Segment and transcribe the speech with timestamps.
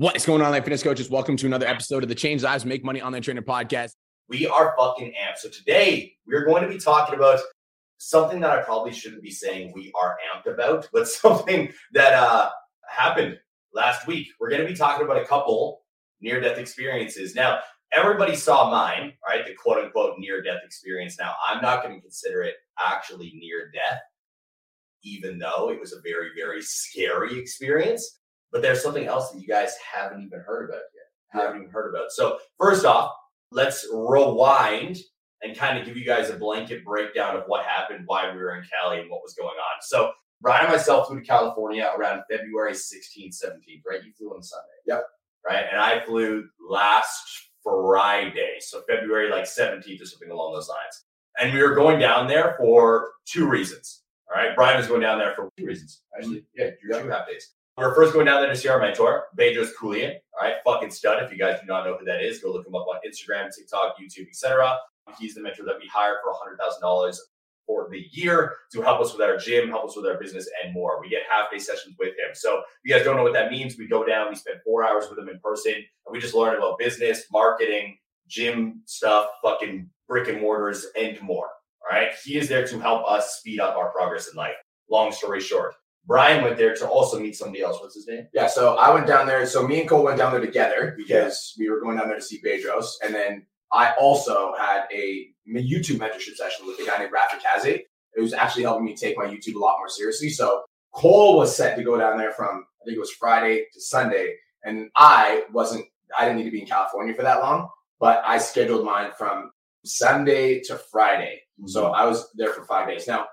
[0.00, 1.10] What is going on, like fitness coaches?
[1.10, 3.90] Welcome to another episode of the Change Lives Make Money Online Trainer podcast.
[4.30, 5.36] We are fucking amped.
[5.36, 7.38] So today we're going to be talking about
[7.98, 12.48] something that I probably shouldn't be saying we are amped about, but something that uh,
[12.88, 13.38] happened
[13.74, 14.28] last week.
[14.40, 15.82] We're going to be talking about a couple
[16.22, 17.34] near death experiences.
[17.34, 17.58] Now,
[17.92, 19.44] everybody saw mine, right?
[19.46, 21.18] The quote unquote near death experience.
[21.20, 24.00] Now, I'm not going to consider it actually near death,
[25.02, 28.19] even though it was a very, very scary experience.
[28.52, 31.42] But there's something else that you guys haven't even heard about yet.
[31.42, 32.10] Haven't even heard about.
[32.10, 33.12] So, first off,
[33.52, 34.98] let's rewind
[35.42, 38.56] and kind of give you guys a blanket breakdown of what happened, why we were
[38.56, 39.80] in Cali, and what was going on.
[39.82, 44.02] So, Brian and myself flew to California around February 16th, 17th, right?
[44.04, 44.66] You flew on Sunday.
[44.86, 45.04] Yep.
[45.46, 45.64] Right.
[45.70, 48.56] And I flew last Friday.
[48.60, 51.04] So February like 17th or something along those lines.
[51.38, 54.02] And we were going down there for two reasons.
[54.28, 54.54] All right.
[54.54, 56.38] Brian was going down there for two reasons, actually.
[56.38, 56.60] Mm-hmm.
[56.62, 57.52] Yeah, your two half days.
[57.78, 60.14] We are first going down there to see our mentor, Bedros Keuilian.
[60.34, 61.22] All right, fucking stud.
[61.22, 63.54] If you guys do not know who that is, go look him up on Instagram,
[63.54, 64.76] TikTok, YouTube, etc.
[65.18, 67.16] He's the mentor that we hired for $100,000
[67.66, 70.74] for the year to help us with our gym, help us with our business, and
[70.74, 71.00] more.
[71.00, 72.34] We get half day sessions with him.
[72.34, 74.84] So if you guys don't know what that means, we go down, we spend four
[74.84, 79.88] hours with him in person, and we just learn about business, marketing, gym stuff, fucking
[80.08, 81.48] brick and mortars, and more.
[81.82, 82.10] All right.
[82.24, 84.56] He is there to help us speed up our progress in life.
[84.90, 85.74] Long story short.
[86.06, 87.78] Brian went there to also meet somebody else.
[87.80, 88.26] What's his name?
[88.32, 89.46] Yeah, so I went down there.
[89.46, 92.22] So me and Cole went down there together because we were going down there to
[92.22, 92.86] see Bedros.
[93.04, 97.84] And then I also had a YouTube mentorship session with a guy named Rafi Kazi.
[98.16, 100.30] It was actually helping me take my YouTube a lot more seriously.
[100.30, 103.80] So Cole was set to go down there from I think it was Friday to
[103.80, 105.84] Sunday, and I wasn't.
[106.18, 107.68] I didn't need to be in California for that long,
[108.00, 109.50] but I scheduled mine from
[109.84, 111.42] Sunday to Friday.
[111.60, 111.68] Mm-hmm.
[111.68, 113.06] So I was there for five days.
[113.06, 113.26] Now,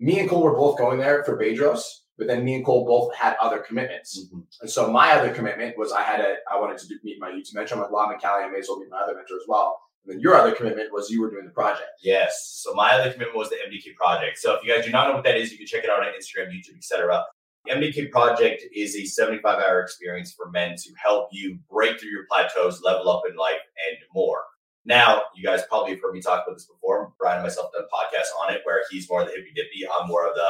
[0.00, 1.82] me and Cole were both going there for Bedros,
[2.18, 4.26] but then me and Cole both had other commitments.
[4.26, 4.40] Mm-hmm.
[4.62, 7.30] And so my other commitment was I had a I wanted to do, meet my
[7.30, 7.74] YouTube mentor.
[7.74, 8.44] I'm like, in Cali.
[8.44, 9.80] I may as well meet my other mentor as well.
[10.04, 11.88] And then your other commitment was you were doing the project.
[12.02, 12.60] Yes.
[12.62, 14.38] So my other commitment was the MDK project.
[14.38, 16.00] So if you guys do not know what that is, you can check it out
[16.00, 17.24] on Instagram, YouTube, etc.
[17.64, 22.26] The MDK project is a 75-hour experience for men to help you break through your
[22.30, 24.42] plateaus, level up in life, and more.
[24.84, 27.14] Now, you guys probably have heard me talk about this before.
[27.18, 29.86] Brian and myself done podcasts on it where he's more of the hippy dippy.
[29.98, 30.46] I'm more of the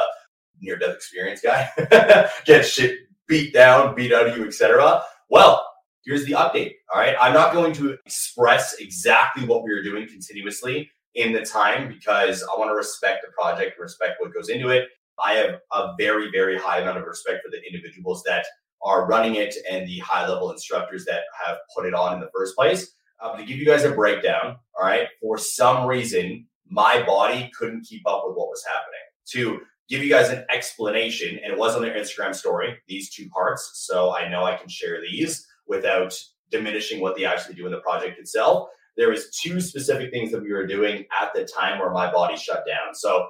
[0.65, 1.69] near death experience guy.
[2.45, 5.01] Get shit beat down, beat out of you, etc.
[5.29, 5.65] Well,
[6.03, 6.73] here's the update.
[6.93, 7.15] All right.
[7.19, 12.43] I'm not going to express exactly what we are doing continuously in the time because
[12.43, 14.85] I want to respect the project, respect what goes into it.
[15.23, 18.45] I have a very, very high amount of respect for the individuals that
[18.83, 22.29] are running it and the high level instructors that have put it on in the
[22.35, 22.91] first place.
[23.23, 27.85] Um, to give you guys a breakdown, all right, for some reason, my body couldn't
[27.85, 28.99] keep up with what was happening.
[29.29, 33.29] To give you guys an explanation, and it was on their Instagram story, these two
[33.29, 33.71] parts.
[33.75, 36.17] So I know I can share these without
[36.51, 38.69] diminishing what they actually do in the project itself.
[38.97, 42.37] There was two specific things that we were doing at the time where my body
[42.37, 42.93] shut down.
[42.93, 43.27] So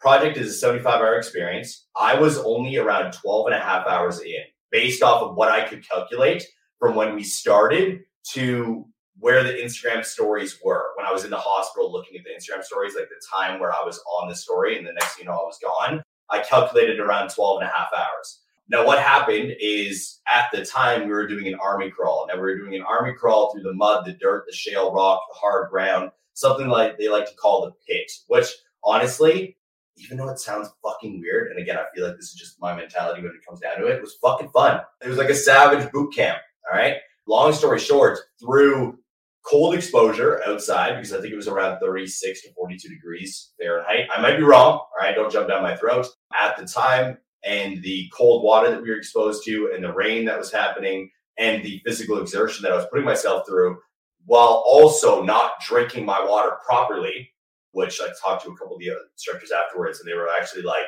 [0.00, 1.86] project is a 75 hour experience.
[1.96, 5.66] I was only around 12 and a half hours in based off of what I
[5.66, 6.44] could calculate
[6.78, 8.00] from when we started
[8.32, 8.86] to
[9.18, 10.90] where the Instagram stories were.
[11.06, 13.84] I was in the hospital looking at the Instagram stories, like the time where I
[13.84, 16.98] was on the story and the next thing you know, I was gone, I calculated
[16.98, 18.40] around 12 and a half hours.
[18.68, 22.26] Now, what happened is at the time we were doing an army crawl.
[22.28, 25.20] Now we were doing an army crawl through the mud, the dirt, the shale rock,
[25.32, 28.48] the hard ground, something like they like to call the pit, which
[28.82, 29.56] honestly,
[29.96, 32.74] even though it sounds fucking weird, and again, I feel like this is just my
[32.74, 34.80] mentality when it comes down to it, it was fucking fun.
[35.02, 36.38] It was like a savage boot camp.
[36.70, 36.96] All right.
[37.28, 38.98] Long story short, through
[39.46, 44.08] cold exposure outside, because I think it was around 36 to 42 degrees Fahrenheit.
[44.14, 44.72] I might be wrong.
[44.72, 45.14] All right.
[45.14, 46.06] Don't jump down my throat.
[46.34, 50.24] At the time, and the cold water that we were exposed to and the rain
[50.24, 53.78] that was happening and the physical exertion that I was putting myself through
[54.24, 57.30] while also not drinking my water properly,
[57.70, 60.62] which I talked to a couple of the other instructors afterwards and they were actually
[60.62, 60.86] like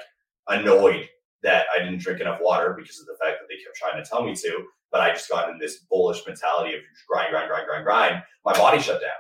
[0.49, 1.09] annoyed
[1.43, 4.09] that I didn't drink enough water because of the fact that they kept trying to
[4.09, 4.65] tell me to.
[4.91, 8.23] But I just got in this bullish mentality of grind, grind, grind, grind, grind.
[8.45, 9.11] My body shut down.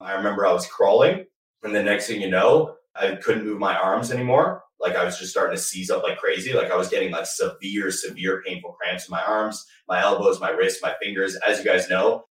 [0.00, 1.24] I remember I was crawling,
[1.62, 4.62] and the next thing you know, I couldn't move my arms anymore.
[4.80, 6.52] Like I was just starting to seize up like crazy.
[6.52, 10.50] Like I was getting like severe, severe painful cramps in my arms, my elbows, my
[10.50, 11.36] wrists, my fingers.
[11.36, 12.24] As you guys know,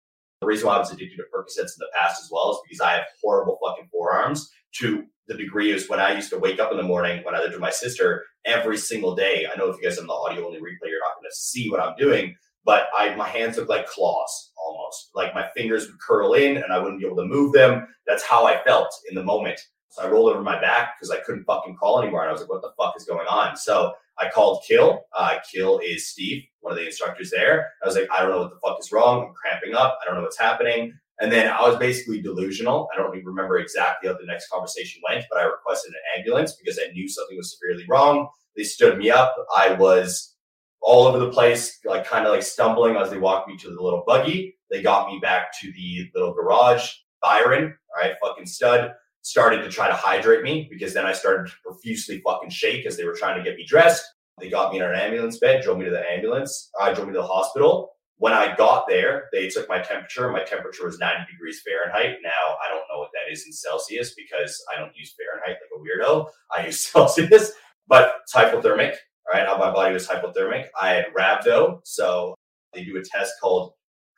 [0.42, 2.82] the reason why I was addicted to Percocets in the past as well is because
[2.82, 4.50] I have horrible fucking forearms
[4.80, 7.40] to the degree is when I used to wake up in the morning when I
[7.40, 9.46] lived with my sister every single day.
[9.46, 11.36] I know if you guys are on the audio only replay, you're not going to
[11.36, 12.36] see what I'm doing,
[12.66, 15.12] but I my hands look like claws almost.
[15.14, 17.88] Like my fingers would curl in and I wouldn't be able to move them.
[18.08, 19.60] That's how I felt in the moment.
[19.90, 22.22] So I rolled over my back because I couldn't fucking crawl anymore.
[22.22, 23.58] And I was like, what the fuck is going on?
[23.58, 25.04] So I called Kill.
[25.16, 27.72] Uh, Kill is Steve, one of the instructors there.
[27.84, 29.28] I was like, I don't know what the fuck is wrong.
[29.28, 29.98] I'm cramping up.
[30.02, 30.94] I don't know what's happening.
[31.20, 32.90] And then I was basically delusional.
[32.94, 36.54] I don't even remember exactly how the next conversation went, but I requested an ambulance
[36.54, 38.28] because I knew something was severely wrong.
[38.56, 39.36] They stood me up.
[39.56, 40.36] I was
[40.82, 43.82] all over the place, like kind of like stumbling as they walked me to the
[43.82, 44.58] little buggy.
[44.72, 46.92] They got me back to the little garage.
[47.22, 51.48] Byron, all right, fucking stud, started to try to hydrate me because then I started
[51.48, 54.04] to profusely fucking shake as they were trying to get me dressed.
[54.40, 57.14] They got me in an ambulance bed, drove me to the ambulance, I drove me
[57.14, 57.92] to the hospital.
[58.18, 60.32] When I got there, they took my temperature.
[60.32, 62.18] My temperature was 90 degrees Fahrenheit.
[62.24, 65.72] Now, I don't know what that is in Celsius because I don't use Fahrenheit like
[65.76, 66.28] a weirdo.
[66.56, 67.52] I use Celsius,
[67.88, 68.94] but it's hypothermic.
[69.26, 70.68] All right, how my body was hypothermic.
[70.80, 71.80] I had rhabdo.
[71.84, 72.36] So
[72.74, 73.74] they do a test called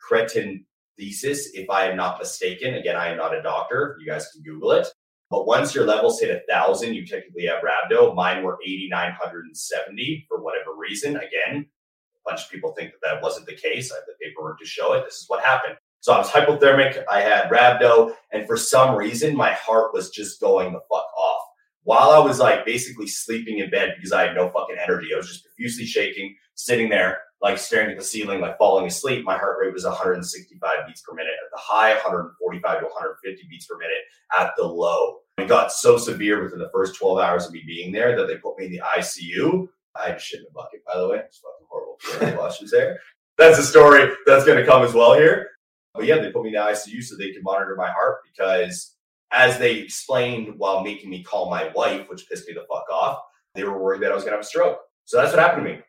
[0.06, 0.64] creatine
[0.98, 2.74] thesis, if I am not mistaken.
[2.74, 3.96] Again, I am not a doctor.
[4.00, 4.86] You guys can Google it.
[5.30, 8.14] But once your levels hit a thousand, you technically have rhabdo.
[8.14, 11.16] Mine were 8,970 for whatever reason.
[11.16, 13.90] Again, a bunch of people think that that wasn't the case.
[13.90, 15.04] I have the paperwork to show it.
[15.04, 15.76] This is what happened.
[16.00, 17.02] So I was hypothermic.
[17.10, 18.14] I had rhabdo.
[18.32, 21.42] And for some reason, my heart was just going the fuck off.
[21.82, 25.16] While I was like basically sleeping in bed because I had no fucking energy, I
[25.16, 29.36] was just profusely shaking, sitting there like staring at the ceiling, like falling asleep, my
[29.36, 33.76] heart rate was 165 beats per minute at the high, 145 to 150 beats per
[33.76, 33.98] minute
[34.40, 35.18] at the low.
[35.36, 38.36] It got so severe within the first 12 hours of me being there that they
[38.36, 39.68] put me in the ICU.
[39.94, 41.18] I had shit in a bucket, by the way.
[41.18, 42.42] It's fucking horrible.
[42.42, 42.98] Washes there.
[43.36, 45.50] That's a story that's going to come as well here.
[45.92, 48.96] But yeah, they put me in the ICU so they could monitor my heart because,
[49.32, 53.18] as they explained while making me call my wife, which pissed me the fuck off,
[53.54, 54.78] they were worried that I was going to have a stroke.
[55.04, 55.80] So that's what happened to me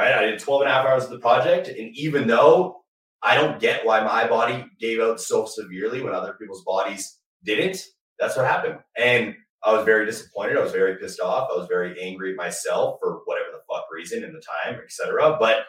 [0.00, 0.14] right?
[0.14, 1.68] I did 12 and a half hours of the project.
[1.68, 2.82] And even though
[3.22, 7.82] I don't get why my body gave out so severely when other people's bodies didn't,
[8.18, 8.78] that's what happened.
[8.96, 10.56] And I was very disappointed.
[10.56, 11.50] I was very pissed off.
[11.52, 15.36] I was very angry at myself for whatever the fuck reason in the time, etc.
[15.38, 15.64] But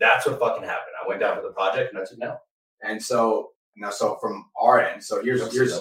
[0.00, 0.94] that's what fucking happened.
[1.02, 2.36] I went down for the project and I said no.
[2.82, 5.72] And so now, so from our end, so here's here's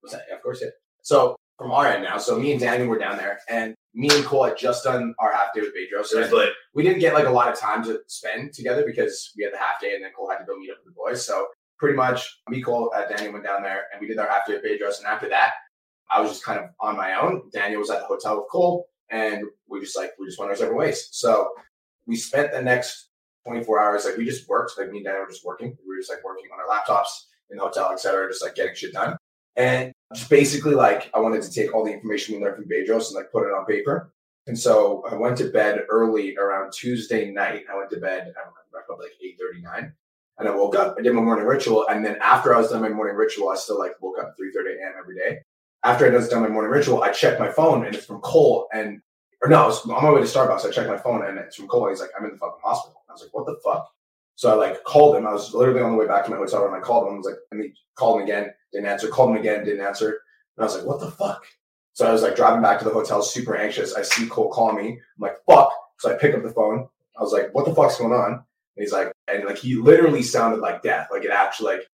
[0.00, 0.24] what's that?
[0.28, 0.68] Yeah, of course, yeah.
[1.02, 4.24] So from our end now, so me and Daniel were down there, and me and
[4.26, 6.06] Cole had just done our half day with Bedros.
[6.06, 9.54] So we didn't get like a lot of time to spend together because we had
[9.54, 11.24] the half day and then Cole had to go meet up with the boys.
[11.24, 11.46] So
[11.78, 14.52] pretty much me, Cole, uh, Daniel went down there and we did our half day
[14.52, 14.98] with Bedros.
[14.98, 15.52] And after that,
[16.10, 17.48] I was just kind of on my own.
[17.54, 20.56] Daniel was at the hotel with Cole and we just like, we just went our
[20.56, 21.08] separate ways.
[21.12, 21.52] So
[22.06, 23.08] we spent the next
[23.46, 25.74] 24 hours, like we just worked, like me and Daniel were just working.
[25.88, 27.08] We were just like working on our laptops
[27.48, 29.16] in the hotel, etc., just like getting shit done.
[29.56, 33.08] And just basically like I wanted to take all the information we learned from Bedros
[33.08, 34.12] and like put it on paper.
[34.46, 37.64] And so I went to bed early around Tuesday night.
[37.70, 39.92] I went to bed, I remember, probably like eight thirty nine.
[40.38, 41.86] And I woke up, I did my morning ritual.
[41.88, 44.52] And then after I was done my morning ritual, I still like woke up 3
[44.52, 44.92] 30 a.m.
[44.98, 45.40] every day.
[45.82, 48.68] After I was done my morning ritual, I checked my phone and it's from Cole.
[48.72, 49.00] And
[49.42, 50.66] or no, I was on my way to Starbucks.
[50.66, 51.88] I checked my phone and it's from Cole.
[51.88, 53.02] He's like, I'm in the fucking hospital.
[53.08, 53.90] I was like, what the fuck?
[54.36, 55.26] So I like called him.
[55.26, 56.74] I was literally on the way back to my hotel room.
[56.74, 57.14] I called him.
[57.14, 59.08] I was like, and he called him again, didn't answer.
[59.08, 60.20] Called him again, didn't answer.
[60.56, 61.44] And I was like, what the fuck?
[61.94, 63.94] So I was like driving back to the hotel, super anxious.
[63.94, 64.88] I see Cole call me.
[64.90, 65.72] I'm like, fuck.
[65.98, 66.86] So I pick up the phone.
[67.18, 68.32] I was like, what the fuck's going on?
[68.32, 68.42] And
[68.76, 71.08] he's like, and like he literally sounded like death.
[71.10, 71.86] Like it actually, like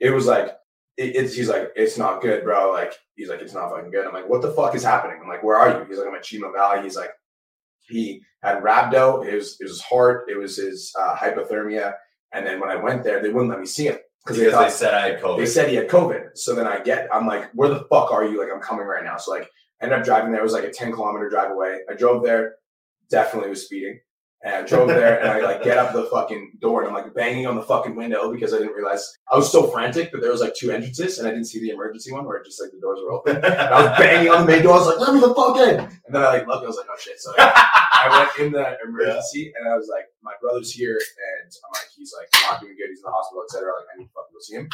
[0.00, 0.56] it was like
[0.96, 1.34] it, it's.
[1.34, 2.72] He's like, it's not good, bro.
[2.72, 4.06] Like he's like, it's not fucking good.
[4.06, 5.18] I'm like, what the fuck is happening?
[5.22, 5.84] I'm like, where are you?
[5.84, 6.82] He's like, I'm at Chino Valley.
[6.82, 7.10] He's like,
[7.90, 9.26] he had rhabdo.
[9.26, 10.30] It was, it was his heart.
[10.30, 11.94] It was his uh, hypothermia.
[12.32, 14.70] And then when I went there, they wouldn't let me see him because they, they,
[14.70, 15.38] said I had COVID.
[15.38, 16.38] They said he had COVID.
[16.38, 18.40] So then I get, I'm like, where the fuck are you?
[18.40, 19.16] Like, I'm coming right now.
[19.16, 20.40] So like, I ended up driving there.
[20.40, 21.80] It was like a 10 kilometer drive away.
[21.90, 22.56] I drove there,
[23.10, 24.00] definitely was speeding.
[24.42, 27.12] And I drove there and I like get up the fucking door and I'm like
[27.12, 30.30] banging on the fucking window because I didn't realize I was so frantic that there
[30.30, 32.80] was like two entrances and I didn't see the emergency one where just like the
[32.80, 33.36] doors were open.
[33.36, 34.74] And I was banging on the main door.
[34.74, 35.80] I was like, let me the fuck in.
[35.80, 37.20] And then I like looked, I was like, oh shit.
[37.20, 39.60] So like, I went in the emergency yeah.
[39.60, 42.88] and I was like, my brother's here and I'm like, he's like not doing good.
[42.88, 43.68] He's in the hospital, etc.
[43.76, 44.68] Like I need to fucking go see him.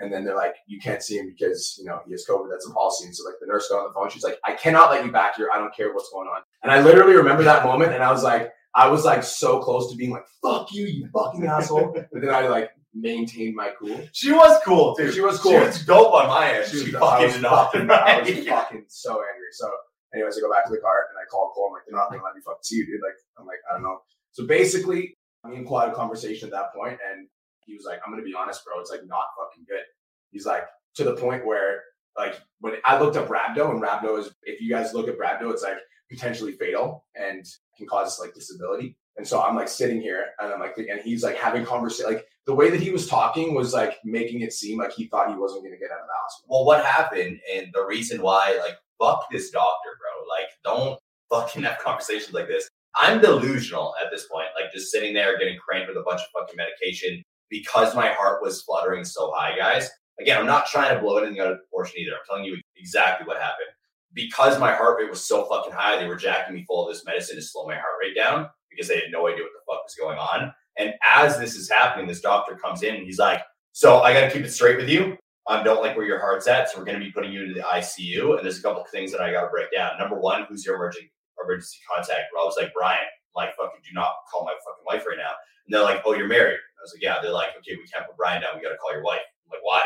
[0.00, 2.50] And then they're like, you can't see him because, you know, he has COVID.
[2.50, 3.04] That's a policy.
[3.04, 4.10] And so like the nurse got on the phone.
[4.10, 5.48] She's like, I cannot let you back here.
[5.54, 6.42] I don't care what's going on.
[6.64, 7.92] And I literally remember that moment.
[7.92, 11.08] And I was like, I was like so close to being like, fuck you, you
[11.12, 11.92] fucking asshole.
[12.12, 14.00] but then I like maintained my cool.
[14.12, 15.14] She was cool, dude.
[15.14, 15.52] She was cool.
[15.52, 16.70] She was dope on my end.
[16.70, 19.48] She, was, fucking I was fucking, I was fucking so angry.
[19.52, 19.70] So
[20.14, 21.68] anyways, I go back to the car and I call Cole.
[21.68, 23.00] I'm like, they're not gonna let me fuck see you, dude.
[23.02, 24.00] Like, I'm like, I don't know.
[24.32, 27.28] So basically, me and Cole had a conversation at that point, and
[27.66, 28.80] he was like, I'm gonna be honest, bro.
[28.80, 29.84] It's like not fucking good.
[30.30, 30.64] He's like,
[30.96, 31.80] to the point where
[32.16, 35.50] like when I looked up rhabdo and rhabdo is if you guys look at rhabdo,
[35.52, 35.78] it's like
[36.10, 37.44] potentially fatal and
[37.76, 38.96] can cause like disability.
[39.16, 42.10] And so I'm like sitting here and I'm like, and he's like having conversation.
[42.10, 45.28] Like the way that he was talking was like making it seem like he thought
[45.28, 46.48] he wasn't going to get out of the hospital.
[46.48, 50.24] Well, what happened and the reason why, like, fuck this doctor, bro.
[50.28, 50.98] Like, don't
[51.30, 52.68] fucking have conversations like this.
[52.94, 56.26] I'm delusional at this point, like just sitting there getting cranked with a bunch of
[56.38, 59.90] fucking medication because my heart was fluttering so high, guys.
[60.20, 62.12] Again, I'm not trying to blow anything out of proportion either.
[62.12, 63.68] I'm telling you exactly what happened.
[64.14, 67.04] Because my heart rate was so fucking high, they were jacking me full of this
[67.04, 69.82] medicine to slow my heart rate down because they had no idea what the fuck
[69.84, 70.52] was going on.
[70.78, 73.42] And as this is happening, this doctor comes in and he's like,
[73.72, 75.16] So I got to keep it straight with you.
[75.48, 76.70] I don't like where your heart's at.
[76.70, 78.36] So we're going to be putting you into the ICU.
[78.36, 79.98] And there's a couple of things that I got to break down.
[79.98, 81.10] Number one, who's your emergency
[81.42, 82.30] emergency contact?
[82.32, 83.00] Well, I was like, Brian,
[83.34, 85.32] like, fucking do not call my fucking wife right now.
[85.66, 86.58] And they're like, Oh, you're married.
[86.58, 87.18] I was like, Yeah.
[87.20, 88.52] They're like, Okay, we can't put Brian down.
[88.56, 89.20] We got to call your wife.
[89.46, 89.82] I'm like, Why?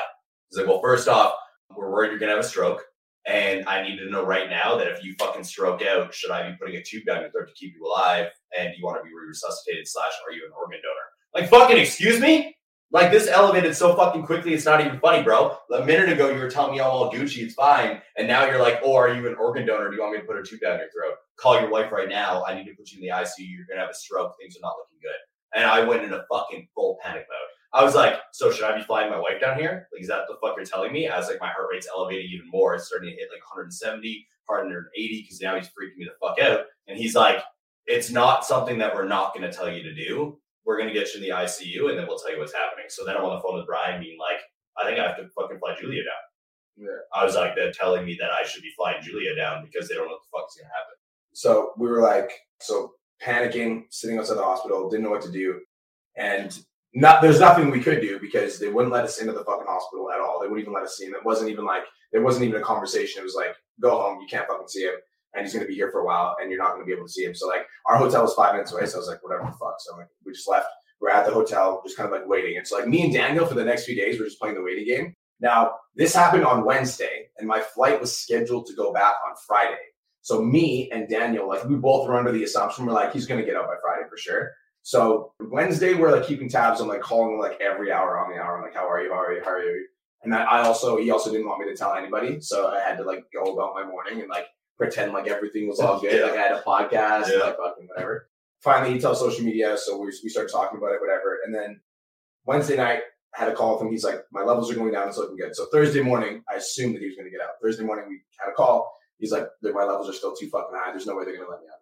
[0.51, 1.35] He's like, Well, first off,
[1.77, 2.85] we're worried you're going to have a stroke.
[3.27, 6.49] And I need to know right now that if you fucking stroke out, should I
[6.49, 8.29] be putting a tube down your throat to keep you alive?
[8.57, 11.07] And you want to be resuscitated slash are you an organ donor?
[11.35, 12.57] Like fucking excuse me?
[12.93, 15.59] Like this elevated so fucking quickly, it's not even funny, bro.
[15.75, 18.01] A minute ago you were telling me I'm all Gucci, it's fine.
[18.17, 19.91] And now you're like, oh, are you an organ donor?
[19.91, 21.17] Do you want me to put a tube down your throat?
[21.37, 22.45] Call your wife right now.
[22.45, 23.51] I need to put you in the ICU.
[23.51, 24.37] You're gonna have a stroke.
[24.39, 25.19] Things are not looking good.
[25.57, 27.51] And I went in a fucking full panic mode.
[27.77, 29.87] I was like, so should I be flying my wife down here?
[29.93, 31.09] Like, is that the fuck you're telling me?
[31.09, 32.75] As like my heart rate's elevating even more.
[32.75, 36.61] It's starting to hit like 170, 180, because now he's freaking me the fuck out.
[36.89, 37.43] And he's like,
[37.85, 40.39] it's not something that we're not going to tell you to do.
[40.65, 42.87] We're going to get you in the ICU and then we'll tell you what's happening.
[42.89, 44.41] So then I'm on the phone with Brian being like,
[44.79, 46.89] I think I have to fucking fly Julia down.
[46.89, 47.01] Yeah.
[47.15, 49.95] I was like, they're telling me that I should be flying Julia down because they
[49.95, 50.95] don't know what the fuck's going to happen.
[51.35, 55.61] So we were like, so panicking, sitting outside the hospital, didn't know what to do.
[56.17, 56.59] And
[56.97, 60.11] not there's nothing we could do because they wouldn't let us into the fucking hospital
[60.11, 60.41] at all.
[60.41, 61.15] They wouldn't even let us see him.
[61.15, 63.21] It wasn't even like there wasn't even a conversation.
[63.21, 64.95] It was like, go home, you can't fucking see him.
[65.35, 67.13] And he's gonna be here for a while and you're not gonna be able to
[67.13, 67.35] see him.
[67.35, 68.87] So like our hotel was five minutes away.
[68.87, 69.77] So I was like, whatever the fuck.
[69.81, 70.69] So like, we just left.
[70.99, 72.57] We're at the hotel, just kind of like waiting.
[72.57, 74.63] It's so, like me and Daniel for the next few days, we're just playing the
[74.63, 75.15] waiting game.
[75.41, 79.77] Now, this happened on Wednesday, and my flight was scheduled to go back on Friday.
[80.23, 83.45] So me and Daniel, like we both were under the assumption we're like, he's gonna
[83.45, 84.51] get out by Friday for sure.
[84.87, 88.57] So Wednesday, we're like keeping tabs on like calling like every hour on the hour.
[88.57, 89.11] I'm like, how are you?
[89.13, 89.43] How are you?
[89.45, 89.85] How are you?
[90.23, 92.41] And I, I also, he also didn't want me to tell anybody.
[92.41, 95.81] So I had to like go about my morning and like pretend like everything was
[95.81, 96.13] all good.
[96.13, 96.27] Yeah.
[96.27, 97.39] Like I had a podcast, Yeah.
[97.47, 98.29] like fucking whatever.
[98.63, 99.77] Finally, he tells social media.
[99.77, 101.39] So we, we started talking about it, whatever.
[101.45, 101.81] And then
[102.45, 103.01] Wednesday night,
[103.37, 103.91] I had a call with him.
[103.91, 105.09] He's like, my levels are going down.
[105.09, 105.57] It's looking good.
[105.57, 107.55] So Thursday morning, I assumed that he was going to get out.
[107.61, 108.95] Thursday morning, we had a call.
[109.19, 110.93] He's like, my levels are still too fucking high.
[110.93, 111.81] There's no way they're going to let me out.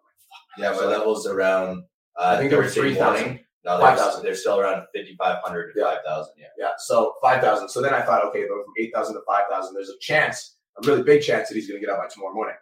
[0.57, 1.83] Like, Yeah, my level's around.
[2.17, 3.39] Uh, I think there were Thursday 3,000.
[3.65, 4.23] No, they're, 5,000.
[4.23, 5.95] they're still around 5,500 to Yeah.
[5.95, 6.33] 5,000.
[6.37, 6.45] Yeah.
[6.57, 6.71] Yeah.
[6.77, 7.67] So 5,000.
[7.69, 11.03] So then I thought, okay, going from 8,000 to 5,000, there's a chance, a really
[11.03, 12.55] big chance that he's going to get out by tomorrow morning.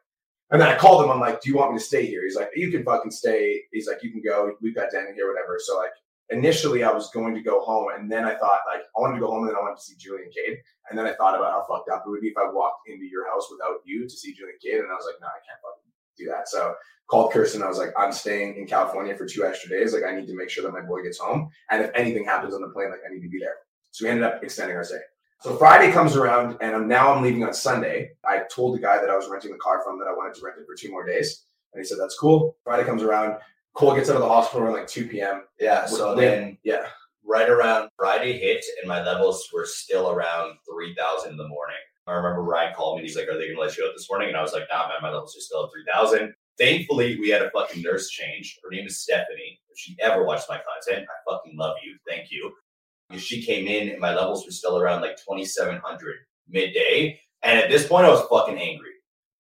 [0.52, 1.12] And then I called him.
[1.12, 2.24] I'm like, do you want me to stay here?
[2.24, 3.62] He's like, you can fucking stay.
[3.72, 4.54] He's like, you can go.
[4.62, 5.58] We've got Daniel here, whatever.
[5.60, 5.92] So like,
[6.30, 7.90] initially I was going to go home.
[7.98, 9.84] And then I thought like, I wanted to go home and then I wanted to
[9.84, 10.60] see Julian Cade.
[10.90, 13.06] And then I thought about how fucked up it would be if I walked into
[13.06, 14.80] your house without you to see Julian Cade.
[14.80, 16.50] And I was like, no, I can't fucking do that.
[16.50, 16.76] So
[17.08, 17.62] called Kirsten.
[17.62, 19.94] I was like, I'm staying in California for two extra days.
[19.94, 21.50] Like, I need to make sure that my boy gets home.
[21.70, 23.56] And if anything happens on the plane, like, I need to be there.
[23.92, 25.00] So we ended up extending our stay.
[25.42, 28.12] So Friday comes around, and I'm, now I'm leaving on Sunday.
[28.26, 30.42] I told the guy that I was renting the car from that I wanted to
[30.46, 31.44] rent it for two more days,
[31.74, 32.56] and he said that's cool.
[32.64, 33.36] Friday comes around.
[33.74, 35.44] Cole gets out of the hospital around like 2 p.m.
[35.60, 35.86] Yeah.
[35.86, 36.86] So then yeah,
[37.26, 41.76] right around Friday hit, and my levels were still around 3,000 in the morning.
[42.08, 44.10] I remember Ryan called me and he's like, Are they to let you out this
[44.10, 44.30] morning?
[44.30, 46.34] And I was like, Nah, man, my levels are still at 3,000.
[46.60, 48.60] Thankfully, we had a fucking nurse change.
[48.64, 49.60] Her name is Stephanie.
[49.70, 51.98] If she ever watched my content, I fucking love you.
[52.08, 52.52] Thank you.
[53.18, 56.16] She came in and my levels were still around like 2,700
[56.48, 57.20] midday.
[57.42, 58.92] And at this point, I was fucking angry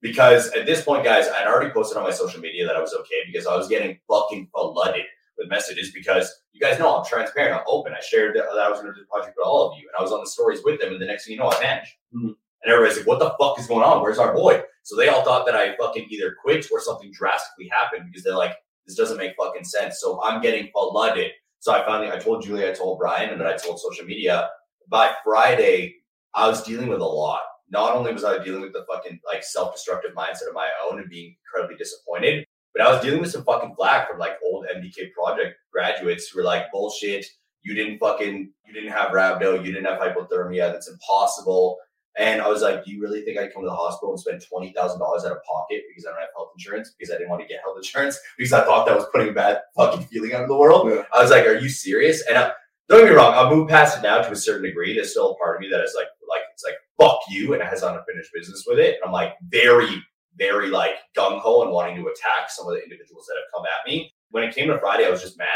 [0.02, 2.94] because at this point, guys, I'd already posted on my social media that I was
[2.94, 5.06] okay because I was getting fucking flooded
[5.38, 7.94] with messages because you guys know I'm transparent, I'm open.
[7.94, 9.96] I shared that, I was going to do the project with all of you, and
[9.98, 10.94] I was on the stories with them.
[10.94, 11.96] And the next thing you know, I vanished.
[12.16, 12.36] Mhm.
[12.64, 14.02] And everybody's like, "What the fuck is going on?
[14.02, 17.70] Where's our boy?" So they all thought that I fucking either quit or something drastically
[17.70, 18.56] happened because they're like,
[18.86, 21.32] "This doesn't make fucking sense." So I'm getting flooded.
[21.60, 24.50] So I finally, I told Julie, I told Brian, and then I told social media.
[24.90, 25.96] By Friday,
[26.34, 27.42] I was dealing with a lot.
[27.70, 31.10] Not only was I dealing with the fucking like self-destructive mindset of my own and
[31.10, 35.12] being incredibly disappointed, but I was dealing with some fucking flack from like old MDK
[35.14, 37.26] project graduates who were like, bullshit,
[37.62, 41.78] you didn't fucking, you didn't have rhabdo, you didn't have hypothermia, that's impossible.
[42.18, 44.42] And I was like, do you really think I'd come to the hospital and spend
[44.42, 46.94] $20,000 out of pocket because I don't have health insurance?
[46.98, 49.34] Because I didn't want to get health insurance because I thought that was putting a
[49.34, 50.90] bad fucking feeling out of the world.
[50.90, 51.04] Yeah.
[51.12, 52.24] I was like, are you serious?
[52.28, 52.52] And I,
[52.90, 54.94] don't get me wrong, I'll move past it now to a certain degree.
[54.94, 57.62] There's still a part of me that is like, like, it's like, fuck you, and
[57.62, 58.96] it has unfinished business with it.
[58.96, 60.04] And I'm like, very,
[60.38, 63.66] very like gung ho and wanting to attack some of the individuals that have come
[63.66, 64.14] at me.
[64.32, 65.48] When it came to Friday, I was just mad.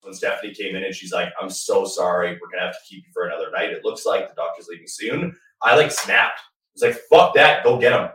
[0.00, 3.04] When Stephanie came in and she's like, I'm so sorry, we're gonna have to keep
[3.04, 3.70] you for another night.
[3.70, 5.34] It looks like the doctor's leaving soon.
[5.64, 6.38] I like snapped.
[6.40, 8.10] I was like, fuck that, go get him.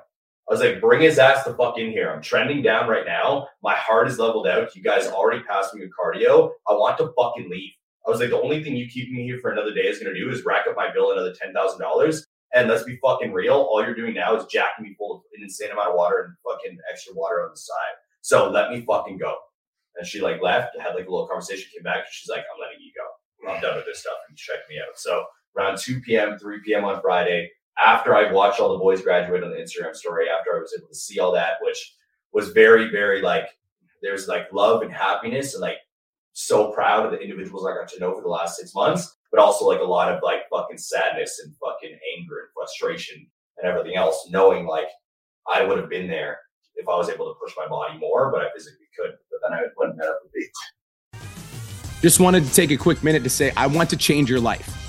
[0.50, 2.10] I was like, bring his ass the fuck in here.
[2.10, 3.48] I'm trending down right now.
[3.62, 4.76] My heart is leveled out.
[4.76, 6.52] You guys already passed me cardio.
[6.68, 7.72] I want to fucking leave.
[8.08, 10.12] I was like, the only thing you keeping me here for another day is going
[10.12, 12.24] to do is rack up my bill another $10,000.
[12.56, 13.54] And let's be fucking real.
[13.54, 16.36] All you're doing now is jacking me full of an insane amount of water and
[16.44, 17.96] fucking extra water on the side.
[18.22, 19.36] So let me fucking go.
[19.98, 22.60] And she like left, had like a little conversation, came back, and she's like, I'm
[22.60, 23.52] letting you go.
[23.54, 24.18] I'm done with this stuff.
[24.28, 24.98] And check me out.
[24.98, 25.24] So
[25.58, 26.86] around 2 p.m., 3 p.m.
[26.86, 30.60] on Friday, after I watched all the boys graduate on the Instagram story, after I
[30.60, 31.96] was able to see all that, which
[32.34, 33.48] was very, very like
[34.02, 35.78] there's like love and happiness and like
[36.34, 39.40] so proud of the individuals I got to know for the last six months, but
[39.40, 43.26] also like a lot of like fucking sadness and fucking anger and frustration
[43.58, 44.88] and everything else, knowing like
[45.52, 46.40] I would have been there
[46.76, 49.12] if I was able to push my body more, but I physically could.
[49.32, 51.22] But then I wouldn't have beat.
[52.02, 54.89] Just wanted to take a quick minute to say I want to change your life.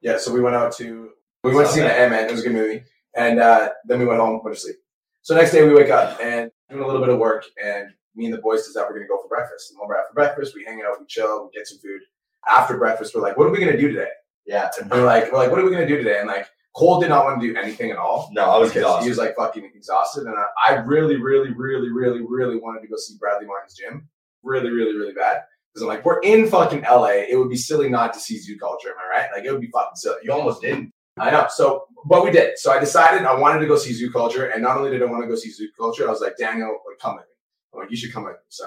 [0.00, 1.10] Yeah, so we went out to
[1.44, 2.28] we went to see the Ant Man.
[2.28, 2.82] It was a good movie,
[3.16, 4.76] and uh, then we went home, went to sleep.
[5.22, 8.26] So next day we wake up and doing a little bit of work, and me
[8.26, 9.70] and the boys decide we're gonna go for breakfast.
[9.70, 12.00] And when we're after breakfast, we hang out, we chill, we get some food.
[12.48, 14.10] After breakfast, we're like, "What are we gonna do today?"
[14.46, 14.70] Yeah.
[14.80, 17.08] And we're like, "We're like, what are we gonna do today?" And like, Cole did
[17.08, 18.28] not want to do anything at all.
[18.32, 19.02] No, I was exhausted.
[19.02, 22.88] he was like fucking exhausted, and I, I really, really, really, really, really wanted to
[22.88, 24.08] go see Bradley Martin's gym,
[24.42, 25.42] really, really, really bad.
[25.72, 27.24] Because I'm like, we're in fucking LA.
[27.28, 28.88] It would be silly not to see zoo culture.
[28.88, 29.30] Am I right?
[29.34, 30.18] Like, it would be fucking silly.
[30.22, 30.92] you almost didn't.
[31.20, 31.46] I know.
[31.50, 32.58] So, but we did.
[32.58, 35.06] So I decided I wanted to go see zoo culture, and not only did I
[35.06, 37.34] want to go see zoo culture, I was like, Daniel, like, come with me.
[37.74, 38.46] I'm like, you should come with me.
[38.48, 38.66] So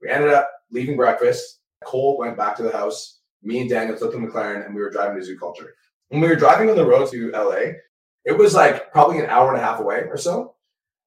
[0.00, 1.60] we ended up leaving breakfast.
[1.84, 3.20] Cole went back to the house.
[3.42, 5.74] Me and Daniel took the McLaren, and we were driving to zoo culture.
[6.08, 7.72] When we were driving on the road to LA,
[8.24, 10.51] it was like probably an hour and a half away or so.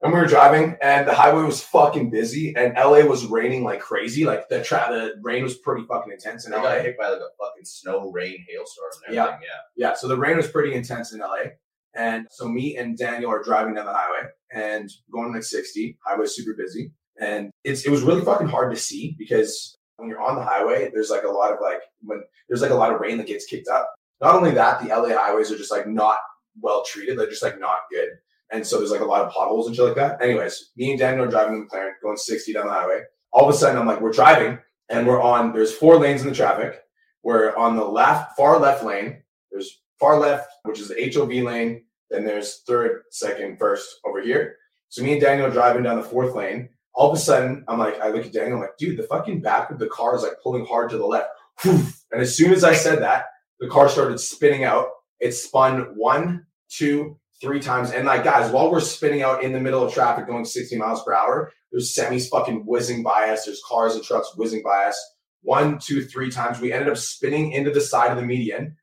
[0.05, 3.79] And we were driving, and the highway was fucking busy, and LA was raining like
[3.79, 4.23] crazy.
[4.23, 6.63] Like the tra- the rain was pretty fucking intense in I LA.
[6.63, 9.39] got hit by like a fucking snow, rain, hailstorm and everything.
[9.41, 9.89] Yeah.
[9.89, 11.53] Yeah, so the rain was pretty intense in LA.
[11.95, 15.97] And so me and Daniel are driving down the highway and going like 60.
[16.05, 16.91] Highway's super busy.
[17.19, 20.91] And it's it was really fucking hard to see because when you're on the highway,
[20.93, 23.45] there's like a lot of like when there's like a lot of rain that gets
[23.45, 23.91] kicked up.
[24.21, 26.17] Not only that, the LA highways are just like not
[26.61, 27.17] well treated.
[27.17, 28.09] They're just like not good.
[28.51, 30.21] And so there's like a lot of potholes and shit like that.
[30.21, 33.01] Anyways, me and Daniel are driving the McLaren, going 60 down the highway.
[33.31, 36.29] All of a sudden, I'm like, we're driving and we're on, there's four lanes in
[36.29, 36.81] the traffic.
[37.23, 39.23] We're on the left, far left lane.
[39.51, 41.83] There's far left, which is the HOV lane.
[42.09, 44.57] Then there's third, second, first over here.
[44.89, 46.69] So me and Daniel are driving down the fourth lane.
[46.93, 49.41] All of a sudden, I'm like, I look at Daniel, I'm like, dude, the fucking
[49.41, 51.29] back of the car is like pulling hard to the left.
[52.11, 53.25] And as soon as I said that,
[53.59, 54.87] the car started spinning out.
[55.19, 57.91] It spun one, two, three times.
[57.91, 61.03] And like, guys, while we're spinning out in the middle of traffic going 60 miles
[61.03, 63.45] per hour, there's semis fucking whizzing by us.
[63.45, 65.15] There's cars and trucks whizzing by us.
[65.41, 66.59] One, two, three times.
[66.59, 68.75] We ended up spinning into the side of the median.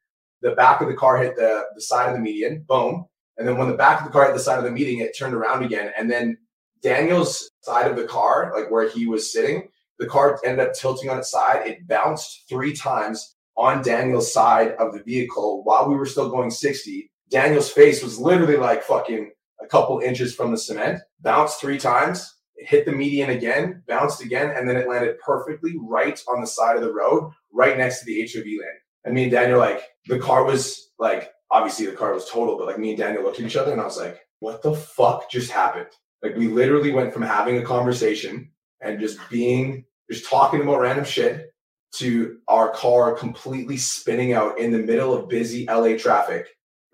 [0.43, 2.65] The back of the car hit the, the side of the median.
[2.69, 3.07] Boom.
[3.39, 5.17] And then when the back of the car hit the side of the median, it
[5.17, 5.91] turned around again.
[5.97, 6.37] And then
[6.83, 11.09] Daniel's side of the car, like where he was sitting, the car ended up tilting
[11.09, 11.67] on its side.
[11.67, 16.51] It bounced three times on Daniel's side of the vehicle while we were still going
[16.51, 17.11] 60.
[17.33, 22.35] Daniel's face was literally like fucking a couple inches from the cement, bounced three times,
[22.57, 26.47] it hit the median again, bounced again, and then it landed perfectly right on the
[26.47, 28.81] side of the road, right next to the HOV lane.
[29.05, 32.67] And me and Daniel, like, the car was like, obviously the car was total, but
[32.67, 35.31] like me and Daniel looked at each other and I was like, what the fuck
[35.31, 35.89] just happened?
[36.23, 41.05] Like, we literally went from having a conversation and just being, just talking about random
[41.05, 41.53] shit
[41.95, 46.47] to our car completely spinning out in the middle of busy LA traffic,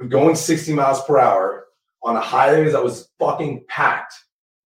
[0.06, 1.66] going 60 miles per hour
[2.02, 4.14] on a highway that was fucking packed.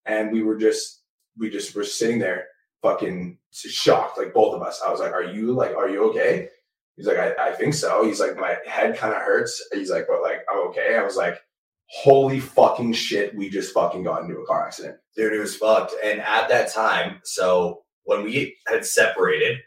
[0.04, 1.02] And we were just,
[1.38, 2.46] we just were sitting there
[2.82, 4.82] fucking shocked, like both of us.
[4.84, 6.48] I was like, Are you like, are you okay?
[6.96, 8.04] He's like, I, I think so.
[8.04, 9.62] He's like, My head kind of hurts.
[9.72, 10.96] He's like, But like, I'm okay.
[10.96, 11.40] I was like,
[11.86, 14.96] Holy fucking shit, we just fucking got into a car accident.
[15.16, 15.92] Dude, it was fucked.
[16.02, 19.58] And at that time, so when we had separated,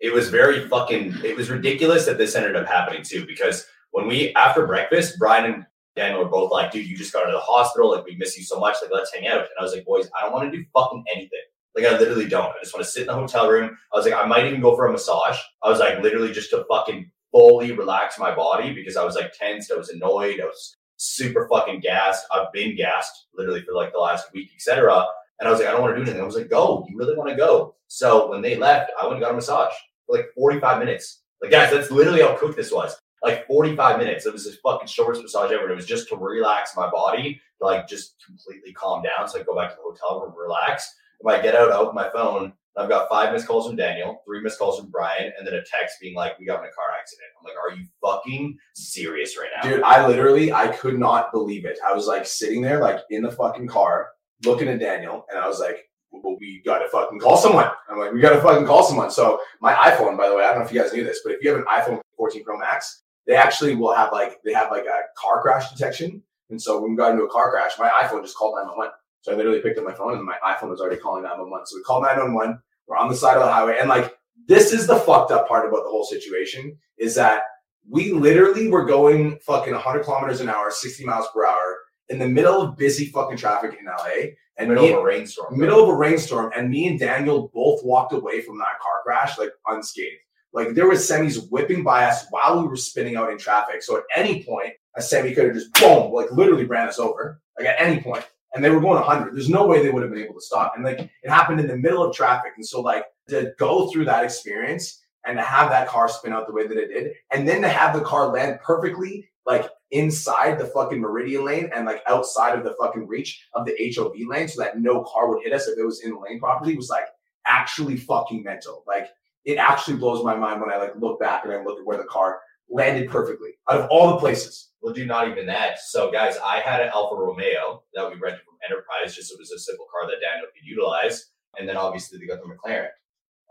[0.00, 3.26] it was very fucking, it was ridiculous that this ended up happening too.
[3.26, 7.22] Because when we, after breakfast, Brian and Daniel were both like, dude, you just got
[7.22, 7.92] out of the hospital.
[7.92, 8.74] Like, we miss you so much.
[8.82, 9.38] Like, let's hang out.
[9.38, 11.38] And I was like, boys, I don't want to do fucking anything.
[11.76, 12.46] Like, I literally don't.
[12.46, 13.78] I just want to sit in the hotel room.
[13.92, 15.38] I was like, I might even go for a massage.
[15.62, 19.32] I was like, literally just to fucking fully relax my body because I was like
[19.32, 19.70] tensed.
[19.70, 20.40] I was annoyed.
[20.40, 22.26] I was super fucking gassed.
[22.32, 25.06] I've been gassed literally for like the last week, etc.
[25.38, 26.20] And I was like, I don't want to do anything.
[26.20, 26.84] I was like, go.
[26.90, 27.76] You really want to go?
[27.86, 29.72] So when they left, I went and got a massage
[30.06, 31.20] for like 45 minutes.
[31.40, 32.96] Like, guys, that's literally how quick this was.
[33.24, 34.26] Like 45 minutes.
[34.26, 35.62] It was this fucking shortest massage ever.
[35.62, 39.28] And it was just to relax my body, like just completely calm down.
[39.28, 40.94] So I go back to the hotel room, relax.
[41.20, 42.52] When I get out, I open my phone.
[42.76, 45.62] I've got five missed calls from Daniel, three missed calls from Brian, and then a
[45.64, 49.38] text being like, "We got in a car accident." I'm like, "Are you fucking serious
[49.38, 51.78] right now?" Dude, I literally I could not believe it.
[51.86, 54.08] I was like sitting there like in the fucking car
[54.44, 57.68] looking at Daniel and I was like, well, we gotta fucking call someone.
[57.88, 59.10] I'm like, we gotta fucking call someone.
[59.10, 61.32] So my iPhone, by the way, I don't know if you guys knew this, but
[61.32, 64.70] if you have an iPhone 14 Pro Max, they actually will have like they have
[64.70, 66.22] like a car crash detection.
[66.50, 68.92] And so when we got into a car crash, my iPhone just called 911.
[69.22, 71.66] So I literally picked up my phone and my iPhone was already calling 911.
[71.66, 72.58] So we called 911.
[72.86, 73.78] We're on the side of the highway.
[73.80, 74.14] And like,
[74.46, 77.44] this is the fucked up part about the whole situation is that
[77.88, 81.78] we literally were going fucking 100 kilometers an hour, 60 miles per hour
[82.10, 84.32] in the middle of busy fucking traffic in LA.
[84.56, 85.58] And middle of a rainstorm.
[85.58, 86.52] middle of a rainstorm.
[86.54, 90.20] And me and Daniel both walked away from that car crash like unscathed.
[90.54, 93.82] Like there was semis whipping by us while we were spinning out in traffic.
[93.82, 97.40] So at any point, a semi could have just boom, like literally ran us over.
[97.58, 99.34] Like at any point and they were going 100.
[99.34, 100.74] There's no way they would have been able to stop.
[100.76, 102.52] And like it happened in the middle of traffic.
[102.56, 106.46] And so like to go through that experience and to have that car spin out
[106.46, 110.58] the way that it did, and then to have the car land perfectly like inside
[110.58, 114.48] the fucking meridian lane and like outside of the fucking reach of the HOV lane
[114.48, 116.88] so that no car would hit us if it was in the lane properly was
[116.88, 117.04] like
[117.46, 118.84] actually fucking mental.
[118.86, 119.08] Like
[119.44, 121.98] it actually blows my mind when I like look back and I look at where
[121.98, 124.70] the car landed perfectly out of all the places.
[124.82, 125.78] We'll do not even that.
[125.78, 129.40] So, guys, I had an Alfa Romeo that we rented from Enterprise, just so it
[129.40, 131.30] was a simple car that Daniel could utilize.
[131.58, 132.88] And then obviously they got the McLaren.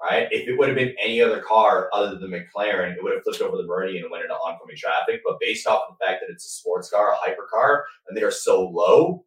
[0.01, 0.27] Right?
[0.31, 3.23] If it would have been any other car other than the McLaren, it would have
[3.23, 5.21] flipped over the Meridian and went into oncoming traffic.
[5.25, 8.23] But based off of the fact that it's a sports car, a hypercar, and they
[8.23, 9.23] are so low,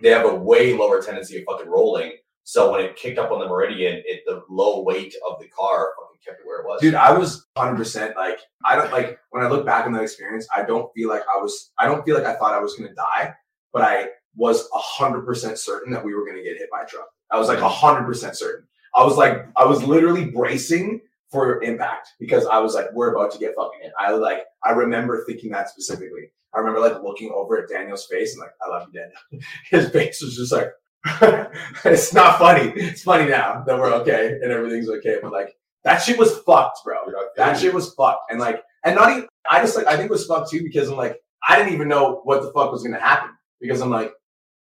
[0.00, 2.14] they have a way lower tendency of fucking rolling.
[2.48, 5.92] So when it kicked up on the Meridian, it the low weight of the car
[6.00, 6.80] fucking kept it where it was.
[6.80, 10.48] Dude, I was 100% like, I don't like, when I look back on that experience,
[10.56, 12.94] I don't feel like I was, I don't feel like I thought I was to
[12.94, 13.34] die,
[13.70, 14.66] but I was
[14.98, 17.08] 100% certain that we were to get hit by a truck.
[17.30, 18.66] I was like 100% certain.
[18.94, 23.30] I was like, I was literally bracing for impact because I was like, we're about
[23.32, 23.92] to get fucking hit.
[23.98, 26.32] I like, I remember thinking that specifically.
[26.54, 29.46] I remember like looking over at Daniel's face and like, I love you, Daniel.
[29.70, 30.70] His face was just like,
[31.84, 32.72] it's not funny.
[32.76, 35.18] It's funny now that we're okay and everything's okay.
[35.22, 36.96] But like, that shit was fucked, bro.
[37.36, 38.30] That shit was fucked.
[38.30, 40.88] And like, and not even, I just like, I think it was fucked too because
[40.88, 41.16] I'm like,
[41.48, 43.30] I didn't even know what the fuck was going to happen
[43.60, 44.12] because I'm like,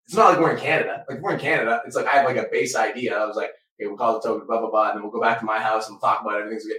[0.06, 1.06] it's not like we're in Canada.
[1.10, 1.82] Like, we're in Canada.
[1.86, 3.18] It's like, I have like a base idea.
[3.18, 4.90] I was like, okay, we'll call the token, blah, blah, blah.
[4.90, 6.78] And then we'll go back to my house and we'll talk about everything's okay.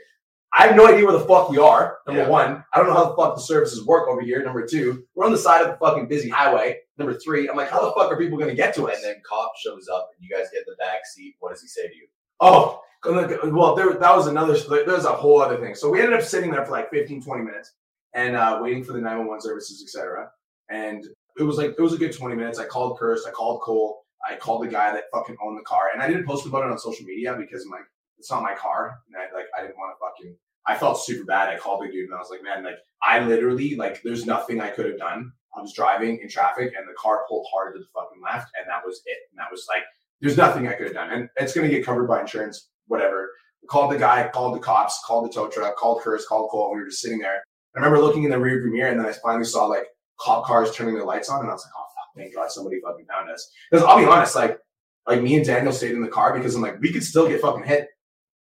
[0.56, 1.98] I have no idea where the fuck we are.
[2.06, 2.28] Number Yeah.
[2.28, 4.44] one, I don't know how the fuck the services work over here.
[4.44, 6.78] Number two, we're on the side of the fucking busy highway.
[6.96, 8.96] Number three, I'm like, how the fuck are people going to get to us?
[8.96, 11.34] and then cop shows up and you guys get in the back seat.
[11.40, 12.06] What does he say to you?
[12.40, 15.74] Oh, well, there, that was another, there's a whole other thing.
[15.74, 17.72] So we ended up sitting there for like 15, 20 minutes
[18.14, 20.30] and uh, waiting for the 911 services, etc.
[20.70, 21.04] And
[21.38, 22.58] it was like, it was a good 20 minutes.
[22.58, 25.90] I called Curse, I called Cole, I called the guy that fucking owned the car.
[25.92, 27.86] And I didn't post about it on social media because I'm like,
[28.18, 29.00] it's not my car.
[29.08, 31.48] And I like, I didn't want to fucking, I felt super bad.
[31.48, 34.60] I called the dude and I was like, man, like, I literally, like, there's nothing
[34.60, 35.32] I could have done.
[35.56, 38.50] I was driving in traffic and the car pulled hard to the fucking left.
[38.58, 39.18] And that was it.
[39.30, 39.84] And that was like,
[40.20, 41.10] there's nothing I could have done.
[41.10, 43.30] And it's to get covered by insurance, whatever.
[43.68, 46.68] Called the guy, called the cops, called the tow truck, called Curse, called Cole.
[46.68, 47.42] And we were just sitting there.
[47.76, 49.86] I remember looking in the rearview mirror and then I finally saw like
[50.20, 51.40] cop cars turning their lights on.
[51.40, 53.50] And I was like, oh, fuck, thank God somebody fucking found us.
[53.70, 54.58] Because I'll be honest, like,
[55.06, 57.40] like me and Daniel stayed in the car because I'm like, we could still get
[57.40, 57.88] fucking hit.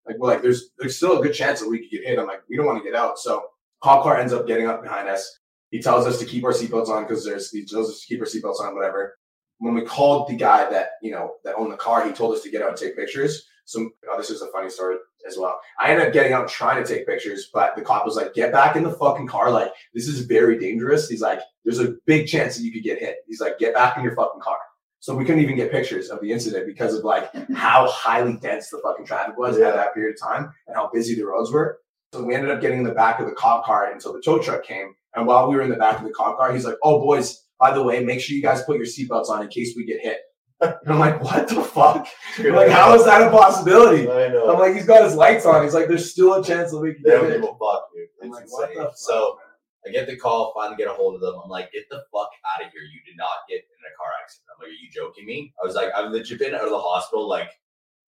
[0.07, 2.19] Like, well, like there's there's still a good chance that we could get hit.
[2.19, 3.19] I'm like, we don't want to get out.
[3.19, 3.43] So
[3.81, 5.39] cop car ends up getting up behind us.
[5.71, 8.19] He tells us to keep our seatbelts on because there's he tells us to keep
[8.19, 9.17] our seatbelts on, whatever.
[9.59, 12.43] When we called the guy that you know that owned the car, he told us
[12.43, 13.47] to get out and take pictures.
[13.65, 15.59] So oh, this is a funny story as well.
[15.79, 18.51] I ended up getting out trying to take pictures, but the cop was like, "Get
[18.51, 19.51] back in the fucking car!
[19.51, 22.99] Like this is very dangerous." He's like, "There's a big chance that you could get
[22.99, 24.57] hit." He's like, "Get back in your fucking car."
[25.03, 28.69] So we couldn't even get pictures of the incident because of like how highly dense
[28.69, 31.79] the fucking traffic was at that period of time and how busy the roads were.
[32.13, 34.39] So we ended up getting in the back of the cop car until the tow
[34.39, 34.95] truck came.
[35.13, 37.43] And while we were in the back of the cop car, he's like, "Oh, boys,
[37.59, 39.99] by the way, make sure you guys put your seatbelts on in case we get
[39.99, 40.19] hit."
[40.61, 42.07] And I'm like, "What the fuck?
[42.39, 44.53] like, how is that a possibility?" I know.
[44.53, 45.65] I'm like, "He's got his lights on.
[45.65, 48.07] He's like, there's still a chance that we can they get hit." fuck, dude.
[48.21, 48.77] It's like, insane.
[48.77, 49.52] fuck?" So man?"
[49.87, 51.35] I get the call, finally get a hold of them.
[51.43, 52.81] I'm like, get the fuck out of here.
[52.83, 54.47] You did not get in a car accident.
[54.55, 55.53] I'm like, are you joking me?
[55.61, 57.49] I was like, I've legit been out of the hospital like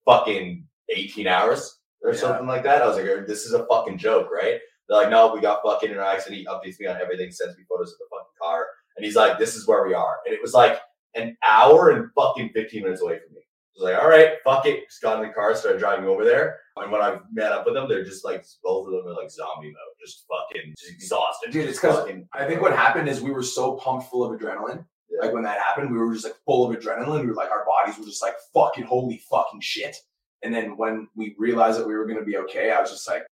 [0.05, 2.17] fucking 18 hours or Yeah.
[2.19, 2.81] something like that.
[2.81, 4.59] I was like, "Oh, this is a fucking joke, right?
[4.88, 6.39] They're like, no, we got fucking in an accident.
[6.41, 8.67] He updates me on everything, sends me photos of the fucking car.
[8.95, 10.17] And he's like, this is where we are.
[10.25, 10.79] And it was like
[11.15, 13.41] an hour and fucking 15 minutes away from me.
[13.75, 14.85] Was like, all right, fuck it.
[14.89, 16.59] Just got in the car, started driving over there.
[16.77, 19.31] And when I met up with them, they're just like both of them are like
[19.31, 21.51] zombie mode, just fucking just exhausted.
[21.51, 24.23] Dude, it's Just 'cause fucking- I think what happened is we were so pumped full
[24.23, 24.85] of adrenaline.
[25.09, 25.21] Yeah.
[25.21, 27.21] Like when that happened, we were just like full of adrenaline.
[27.21, 29.95] We were like, our bodies were just like fucking holy fucking shit.
[30.43, 33.25] And then when we realized that we were gonna be okay, I was just like,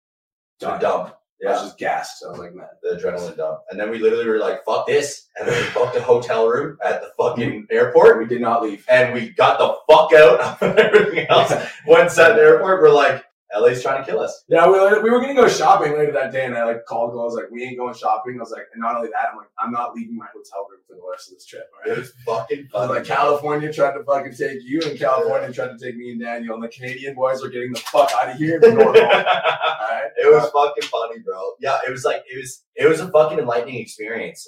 [0.60, 0.80] done.
[0.80, 1.16] dump.
[1.46, 2.24] I was Yeah, just gassed.
[2.26, 2.68] I was like, man.
[2.84, 3.60] the adrenaline dump.
[3.70, 5.28] And then we literally were like, fuck this.
[5.40, 8.20] And then we booked a hotel room at the fucking airport.
[8.20, 8.86] We did not leave.
[8.90, 11.52] And we got the fuck out of everything else.
[11.88, 13.24] Once at the airport, we're like,
[13.60, 14.44] LA's trying to kill us.
[14.48, 17.12] Yeah, we, we were gonna go shopping later that day, and I like called.
[17.12, 19.38] I was like, "We ain't going shopping." I was like, and not only that, I'm
[19.38, 21.70] like, I'm not leaving my hotel room for the rest of this trip.
[21.86, 22.96] All It was fucking I was fun.
[22.98, 26.56] like, California tried to fucking take you, and California tried to take me and Daniel,
[26.56, 28.60] and the Canadian boys are getting the fuck out of here.
[28.64, 29.06] and we're going home.
[29.06, 30.08] All right?
[30.18, 31.54] It was fucking funny, bro.
[31.60, 34.48] Yeah, it was like it was it was a fucking enlightening experience.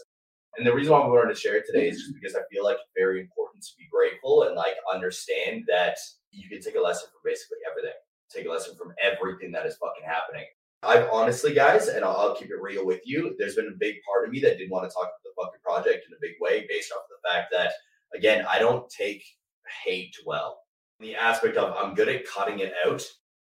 [0.56, 2.64] And the reason why we wanted to share it today is just because I feel
[2.64, 5.98] like it's very important to be grateful and like understand that
[6.32, 7.98] you can take a lesson from basically everything.
[8.34, 10.46] Take a lesson from everything that is fucking happening.
[10.82, 13.36] I've honestly, guys, and I'll, I'll keep it real with you.
[13.38, 15.62] There's been a big part of me that didn't want to talk about the fucking
[15.64, 17.72] project in a big way, based off the fact that,
[18.16, 19.24] again, I don't take
[19.86, 20.60] hate well.
[21.00, 23.02] The aspect of I'm good at cutting it out,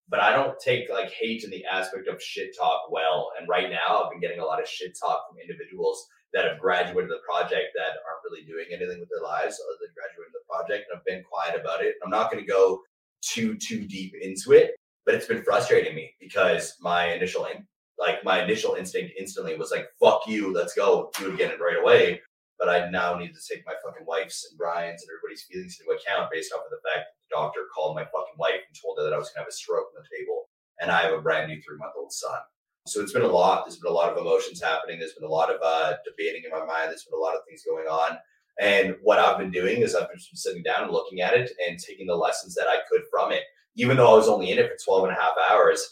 [0.09, 3.33] but I don't take like hate in the aspect of shit talk well.
[3.39, 6.61] And right now, I've been getting a lot of shit talk from individuals that have
[6.61, 10.47] graduated the project that aren't really doing anything with their lives other than graduating the
[10.47, 10.87] project.
[10.91, 11.95] And I've been quiet about it.
[12.05, 12.81] I'm not going to go
[13.23, 17.67] too too deep into it, but it's been frustrating me because my initial in,
[17.99, 21.61] like my initial instinct instantly was like, "Fuck you, let's go do it again and
[21.61, 22.21] right away."
[22.59, 25.93] But I now need to take my fucking wife's and Brian's and everybody's feelings into
[25.93, 28.97] account based off of the fact that the doctor called my fucking wife and told
[28.99, 30.49] her that I was gonna have a stroke on the table,
[30.81, 32.41] and I have a brand new three month old son.
[32.87, 33.65] So it's been a lot.
[33.67, 35.01] There's been a lot of emotions happening.
[35.01, 36.89] There's been a lot of uh, debating in my mind.
[36.89, 38.17] There's been a lot of things going on.
[38.61, 41.79] And what I've been doing is I've been sitting down and looking at it and
[41.79, 43.43] taking the lessons that I could from it.
[43.77, 45.87] Even though I was only in it for 12 and a half hours,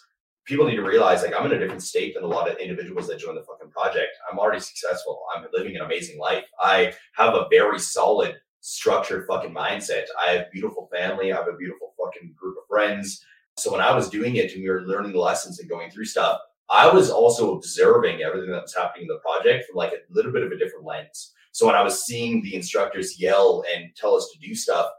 [0.47, 3.07] people need to realize like I'm in a different state than a lot of individuals
[3.09, 4.17] that join the fucking project.
[4.31, 5.23] I'm already successful.
[5.35, 6.45] I'm living an amazing life.
[6.61, 10.05] I have a very solid, structured fucking mindset.
[10.25, 11.33] I have beautiful family.
[11.33, 13.23] I have a beautiful fucking group of friends.
[13.57, 16.07] So when I was doing it and we were learning the lessons and going through
[16.07, 19.99] stuff, I was also observing everything that was happening in the project from like a
[20.11, 21.33] little bit of a different lens.
[21.55, 24.91] So when I was seeing the instructors yell and tell us to do stuff,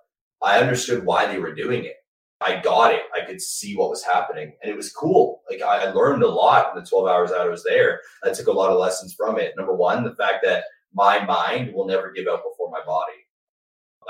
[0.42, 1.98] I understood why they were doing it.
[2.40, 3.02] I got it.
[3.14, 5.42] I could see what was happening, and it was cool.
[5.50, 8.00] Like I learned a lot in the 12 hours that I was there.
[8.24, 9.52] I took a lot of lessons from it.
[9.58, 10.64] Number one, the fact that
[10.94, 13.28] my mind will never give out before my body.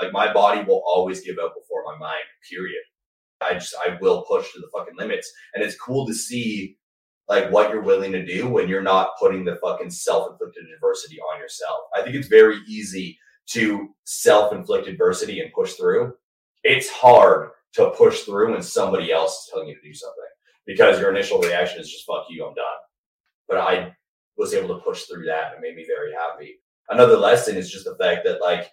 [0.00, 2.22] Like my body will always give out before my mind.
[2.48, 2.82] Period.
[3.40, 6.78] I just I will push to the fucking limits, and it's cool to see
[7.28, 11.40] like what you're willing to do when you're not putting the fucking self-inflicted adversity on
[11.40, 11.80] yourself.
[11.94, 16.14] I think it's very easy to self-inflict adversity and push through.
[16.62, 20.24] It's hard to push through when somebody else is telling you to do something
[20.66, 22.64] because your initial reaction is just fuck you, I'm done.
[23.48, 23.94] But I
[24.36, 26.56] was able to push through that and made me very happy.
[26.88, 28.70] Another lesson is just the fact that like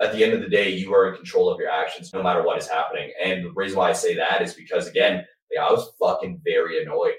[0.00, 2.42] at the end of the day, you are in control of your actions no matter
[2.42, 3.12] what is happening.
[3.24, 6.82] And the reason why I say that is because again, like, I was fucking very
[6.82, 7.14] annoyed.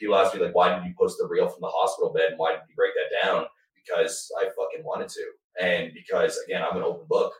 [0.00, 2.30] People ask me like, why did you post the reel from the hospital bed?
[2.30, 3.44] And why did you break that down?
[3.76, 5.24] Because I fucking wanted to.
[5.60, 7.32] And because again, I'm an open book.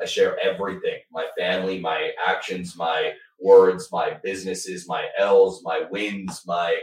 [0.00, 6.42] I share everything my family, my actions, my words, my businesses, my L's, my wins,
[6.46, 6.78] my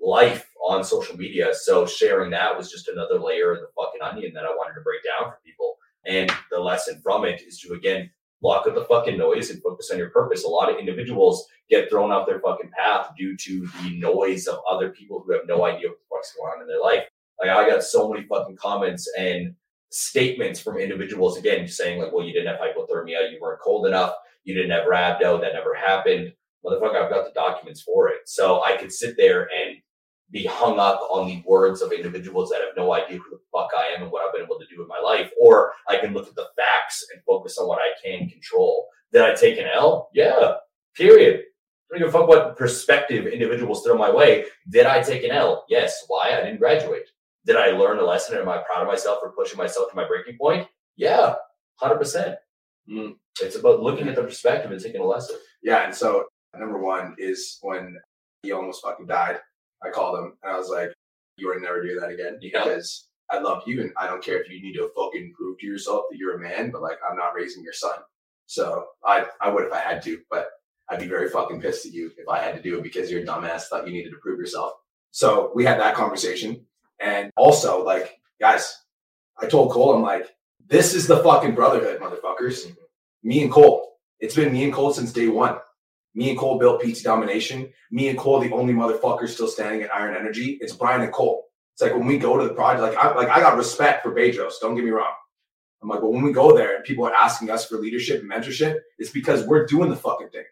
[0.00, 1.54] life on social media.
[1.54, 4.80] So sharing that was just another layer of the fucking onion that I wanted to
[4.82, 5.76] break down for people.
[6.06, 8.10] And the lesson from it is to again
[8.44, 10.44] block out the fucking noise and focus on your purpose.
[10.44, 14.58] A lot of individuals get thrown off their fucking path due to the noise of
[14.70, 17.04] other people who have no idea what the fuck's going on in their life.
[17.40, 19.54] Like I got so many fucking comments and
[19.90, 24.12] statements from individuals again saying like, well, you didn't have hypothermia, you weren't cold enough,
[24.44, 26.30] you didn't have rhabdo, that never happened.
[26.66, 28.20] Motherfucker, I've got the documents for it.
[28.26, 29.76] So I could sit there and
[30.34, 33.70] be hung up on the words of individuals that have no idea who the fuck
[33.78, 35.30] I am and what I've been able to do in my life.
[35.40, 38.88] Or I can look at the facts and focus on what I can control.
[39.12, 40.10] Did I take an L?
[40.12, 40.54] Yeah.
[40.96, 41.40] Period.
[41.40, 44.46] I don't give a fuck what perspective individuals throw my way.
[44.68, 45.64] Did I take an L?
[45.68, 46.04] Yes.
[46.08, 46.36] Why?
[46.36, 47.04] I didn't graduate.
[47.46, 48.36] Did I learn a lesson?
[48.36, 50.66] Am I proud of myself for pushing myself to my breaking point?
[50.96, 51.34] Yeah,
[51.76, 52.36] hundred percent.
[52.90, 53.16] Mm.
[53.42, 55.36] It's about looking at the perspective and taking a lesson.
[55.62, 56.24] Yeah, and so
[56.58, 57.96] number one is when
[58.42, 59.40] he almost fucking died.
[59.84, 60.92] I called him and I was like,
[61.36, 62.64] "You are never do that again Yeah.
[62.64, 65.66] because I love you and I don't care if you need to fucking prove to
[65.66, 67.98] yourself that you're a man, but like I'm not raising your son.
[68.46, 70.48] So I I would if I had to, but
[70.88, 73.22] I'd be very fucking pissed at you if I had to do it because you're
[73.22, 74.72] a dumbass thought you needed to prove yourself.
[75.12, 76.66] So we had that conversation,
[77.00, 78.76] and also like guys,
[79.38, 80.28] I told Cole I'm like,
[80.66, 82.66] this is the fucking brotherhood, motherfuckers.
[82.66, 83.28] Mm-hmm.
[83.28, 85.56] Me and Cole, It's been me and Cole since day one.
[86.14, 87.72] Me and Cole built PT Domination.
[87.90, 90.58] Me and Cole, the only motherfuckers still standing at Iron Energy.
[90.60, 91.46] It's Brian and Cole.
[91.72, 94.14] It's like when we go to the project, like I like I got respect for
[94.14, 94.54] Bedros.
[94.60, 95.12] Don't get me wrong.
[95.82, 98.30] I'm like, but when we go there and people are asking us for leadership and
[98.30, 100.44] mentorship, it's because we're doing the fucking thing.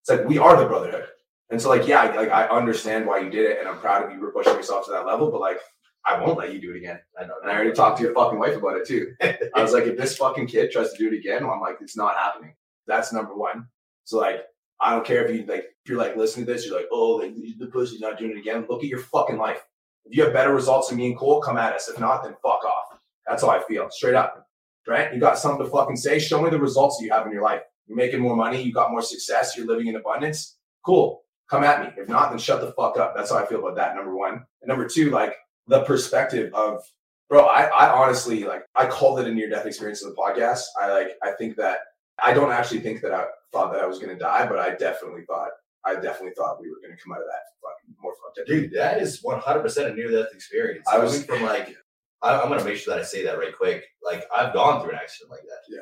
[0.00, 1.06] It's like we are the brotherhood.
[1.50, 4.12] And so, like, yeah, like I understand why you did it, and I'm proud of
[4.12, 5.30] you for pushing yourself to that level.
[5.30, 5.60] But like,
[6.04, 7.00] I won't let you do it again.
[7.18, 7.34] I know.
[7.42, 9.14] And I already talked to your fucking wife about it too.
[9.54, 11.76] I was like, if this fucking kid tries to do it again, well, I'm like,
[11.80, 12.54] it's not happening.
[12.86, 13.66] That's number one.
[14.04, 14.42] So like,
[14.80, 17.16] I don't care if you like, if you're like listening to this, you're like, oh,
[17.16, 18.66] like, the pussy's not doing it again.
[18.68, 19.62] Look at your fucking life.
[20.04, 21.88] If you have better results than me and Cole, come at us.
[21.88, 22.98] If not, then fuck off.
[23.26, 23.88] That's how I feel.
[23.90, 24.46] Straight up.
[24.86, 25.12] Right?
[25.12, 26.18] You got something to fucking say.
[26.18, 27.60] Show me the results you have in your life.
[27.86, 28.62] You're making more money.
[28.62, 29.56] You got more success.
[29.56, 30.56] You're living in abundance.
[30.84, 31.22] Cool.
[31.50, 32.02] Come at me.
[32.02, 33.14] If not, then shut the fuck up.
[33.14, 33.94] That's how I feel about that.
[33.94, 34.44] Number one.
[34.62, 35.34] And number two, like
[35.66, 36.82] the perspective of,
[37.28, 40.62] bro, I, I honestly like I called it a near death experience in the podcast.
[40.80, 41.78] I like I think that
[42.24, 45.24] I don't actually think that I thought that I was gonna die, but I definitely
[45.26, 45.50] thought
[45.84, 48.46] I definitely thought we were gonna come out of that fucking more fucked up.
[48.46, 50.86] Dude, that is 100% a near death experience.
[50.90, 51.74] I was from like,
[52.22, 53.84] I, am gonna make sure that I say that right quick.
[54.04, 55.62] Like, I've gone through an accident like that.
[55.68, 55.80] Yeah.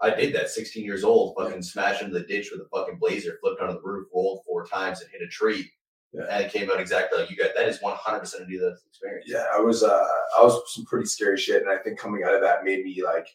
[0.00, 1.60] I did that 16 years old, fucking yeah.
[1.60, 5.00] smashed into the ditch with a fucking blazer, flipped onto the roof, rolled four times,
[5.00, 5.68] and hit a tree.
[6.12, 6.22] Yeah.
[6.30, 7.50] And it came out exactly like you got.
[7.56, 9.26] That is 100% a near death experience.
[9.28, 10.06] Yeah, I was, uh,
[10.38, 11.62] I was some pretty scary shit.
[11.62, 13.26] And I think coming out of that made me like,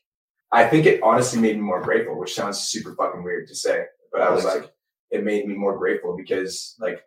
[0.54, 3.86] I think it honestly made me more grateful, which sounds super fucking weird to say.
[4.12, 4.72] But I was like,
[5.10, 7.02] it made me more grateful because like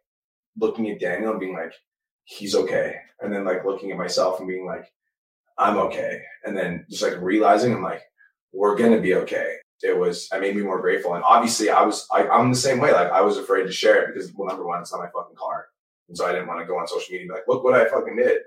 [0.59, 1.73] looking at Daniel and being like,
[2.25, 2.97] he's okay.
[3.21, 4.93] And then like looking at myself and being like,
[5.59, 6.23] I'm okay.
[6.45, 8.03] And then just like realizing I'm like,
[8.53, 9.55] we're gonna be okay.
[9.81, 11.15] It was I made me more grateful.
[11.15, 12.93] And obviously I was I, I'm the same way.
[12.93, 15.37] Like I was afraid to share it because well, number one, it's not my fucking
[15.37, 15.67] car.
[16.09, 17.75] And so I didn't want to go on social media and be like, look what
[17.75, 18.39] I fucking did.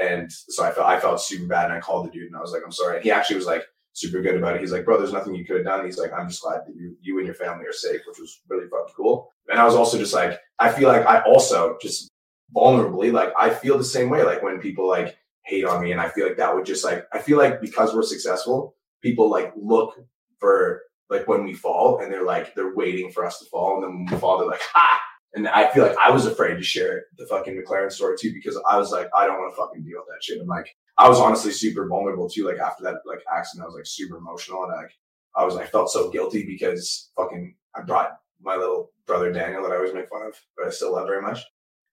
[0.00, 2.40] And so I felt I felt super bad and I called the dude and I
[2.40, 2.96] was like, I'm sorry.
[2.96, 4.60] And he actually was like super good about it.
[4.60, 5.84] He's like, bro, there's nothing you could have done.
[5.84, 8.40] He's like, I'm just glad that you you and your family are safe, which was
[8.48, 9.32] really fucking cool.
[9.48, 12.10] And I was also just like, I feel like I also just
[12.54, 14.22] vulnerably, like I feel the same way.
[14.22, 17.06] Like when people like hate on me and I feel like that would just like
[17.12, 19.94] I feel like because we're successful, people like look
[20.38, 23.82] for like when we fall and they're like they're waiting for us to fall and
[23.82, 25.00] then when we fall they're like ha
[25.34, 28.60] and I feel like I was afraid to share the fucking McLaren story too because
[28.68, 31.08] I was like I don't want to fucking deal with that shit and like I
[31.08, 34.64] was honestly super vulnerable too like after that like accident I was like super emotional
[34.64, 34.92] and like
[35.36, 39.72] I was I felt so guilty because fucking I brought my little brother Daniel that
[39.72, 41.40] I always make fun of but I still love very much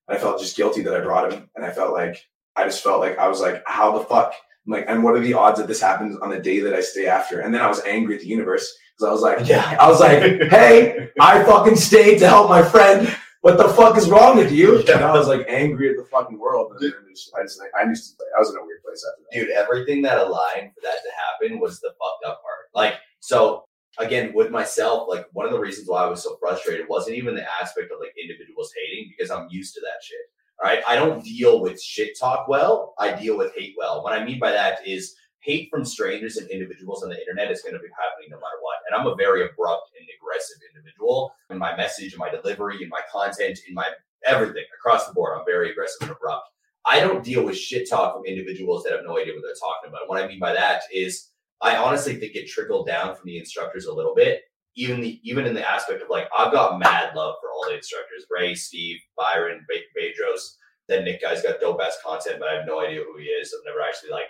[0.08, 2.18] and I felt just guilty that I brought him and I felt like
[2.56, 4.34] I just felt like I was like how the fuck
[4.66, 6.82] I'm like, and what are the odds that this happens on the day that I
[6.82, 7.42] stay after?
[7.42, 10.00] And then I was angry at the universe because I was like, yeah, I was
[10.00, 13.16] like, hey, I fucking stayed to help my friend.
[13.46, 14.82] What the fuck is wrong with you?
[14.88, 14.96] Yeah.
[14.96, 16.72] And I was like angry at the fucking world.
[16.82, 19.40] And just, I just, I just, I was in a weird place after that.
[19.40, 22.72] Dude, everything that aligned for that to happen was the fucked up part.
[22.74, 23.66] Like, so
[24.00, 27.36] again, with myself, like one of the reasons why I was so frustrated wasn't even
[27.36, 30.18] the aspect of like individuals hating because I'm used to that shit.
[30.64, 30.82] Right?
[30.88, 32.96] I don't deal with shit talk well.
[32.98, 34.04] I deal with hate well.
[34.04, 35.14] What I mean by that is
[35.46, 38.60] hate from strangers and individuals on the internet is going to be happening no matter
[38.62, 38.78] what.
[38.88, 42.90] And I'm a very abrupt and aggressive individual in my message, in my delivery, in
[42.90, 43.86] my content, in my
[44.26, 45.38] everything across the board.
[45.38, 46.50] I'm very aggressive and abrupt.
[46.86, 49.90] I don't deal with shit talk from individuals that have no idea what they're talking
[49.90, 50.02] about.
[50.02, 51.30] And what I mean by that is
[51.62, 54.42] I honestly think it trickled down from the instructors a little bit.
[54.76, 57.78] Even the even in the aspect of like I've got mad love for all the
[57.78, 60.42] instructors, Ray, Steve, Byron, Bedros.
[60.88, 63.56] Then Nick guy's got dope ass content, but I have no idea who he is.
[63.56, 64.28] I've never actually like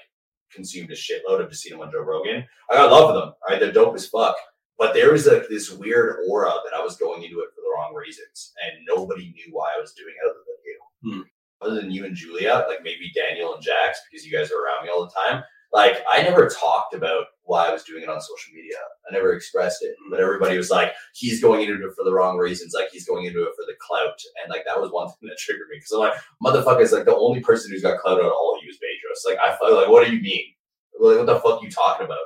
[0.56, 1.54] consumed a shitload.
[1.54, 2.46] Seen him on Joe Rogan.
[2.72, 3.30] I got love for them.
[3.30, 4.36] All right, they're dope as fuck.
[4.78, 7.72] But there was like this weird aura that I was going into it for the
[7.76, 10.80] wrong reasons, and nobody knew why I was doing it other than you.
[11.04, 11.22] Hmm.
[11.62, 14.84] Other than you and Julia, like maybe Daniel and Jax, because you guys are around
[14.84, 15.44] me all the time.
[15.72, 18.78] Like I never talked about why I was doing it on social media.
[19.10, 22.38] I never expressed it, but everybody was like, "He's going into it for the wrong
[22.38, 22.74] reasons.
[22.74, 25.38] Like he's going into it for the clout." And like that was one thing that
[25.38, 26.14] triggered me because I'm like,
[26.44, 28.55] "Motherfucker is like the only person who's got clout out of all
[29.16, 30.46] of you is Bedros." Like I felt like, "What do you mean?
[31.00, 32.20] Like what the fuck are you talking about?"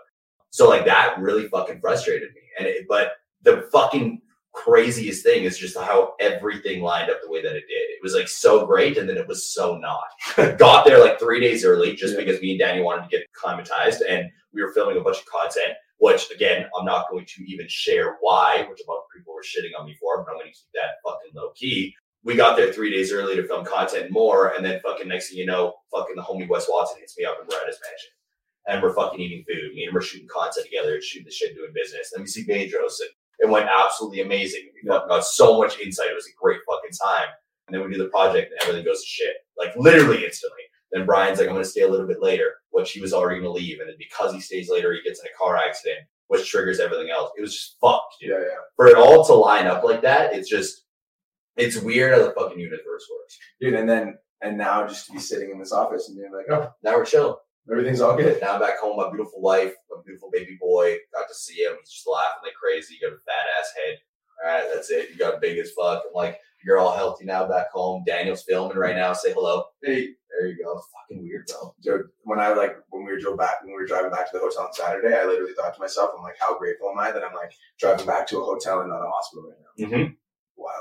[0.49, 2.41] So like that really fucking frustrated me.
[2.57, 4.21] And it, but the fucking
[4.53, 7.75] craziest thing is just how everything lined up the way that it did.
[7.75, 10.57] It was like so great, and then it was so not.
[10.57, 12.19] Got there like three days early just yeah.
[12.23, 15.25] because me and Danny wanted to get climatized, and we were filming a bunch of
[15.25, 15.73] content.
[15.97, 19.41] Which again, I'm not going to even share why, which a bunch of people were
[19.41, 21.93] shitting on me for, but I'm going to keep that fucking low key.
[22.23, 25.37] We got there three days early to film content more, and then fucking next thing
[25.39, 28.11] you know, fucking the homie Wes Watson hits me up and we're at his mansion
[28.67, 29.73] and we're fucking eating food.
[29.73, 32.11] Me and we're shooting content together, shooting the shit, and doing business.
[32.13, 33.09] Then we see Bedros and
[33.39, 34.69] it went absolutely amazing.
[34.83, 36.11] We got so much insight.
[36.11, 37.29] It was a great fucking time.
[37.67, 39.35] And then we do the project and everything goes to shit.
[39.57, 40.63] Like literally instantly.
[40.91, 43.51] Then Brian's like, I'm gonna stay a little bit later, which he was already gonna
[43.53, 43.79] leave.
[43.79, 45.99] And then because he stays later, he gets in a car accident.
[46.27, 47.31] which triggers everything else.
[47.37, 48.15] It was just fucked.
[48.21, 48.29] dude.
[48.31, 48.59] Yeah, yeah.
[48.75, 50.83] For it all to line up like that, it's just
[51.59, 53.37] it's weird how the fucking universe works.
[53.59, 56.45] Dude, and then and now just to be sitting in this office and being like,
[56.49, 57.35] oh, Now we're chilling.
[57.71, 58.39] everything's all good.
[58.41, 60.97] Now I'm back home, my beautiful wife, my beautiful baby boy.
[61.13, 61.73] Got to see him.
[61.79, 62.97] He's just laughing like crazy.
[62.99, 63.97] You got a fat ass head.
[64.45, 65.09] All right, that's it.
[65.09, 66.03] You got big as fuck.
[66.07, 68.03] I'm like, you're all healthy now back home.
[68.07, 69.11] Daniel's filming right now.
[69.13, 69.65] Say hello.
[69.83, 70.73] Hey, There you go.
[71.09, 71.73] Fucking weird, bro.
[71.83, 74.37] dude, when I like when we were drove back when we were driving back to
[74.37, 77.11] the hotel on Saturday, I literally thought to myself, I'm like, how grateful am I
[77.11, 79.97] that I'm like driving back to a hotel and not a hospital right now.
[79.97, 80.11] Mm-hmm.
[80.55, 80.71] Wow.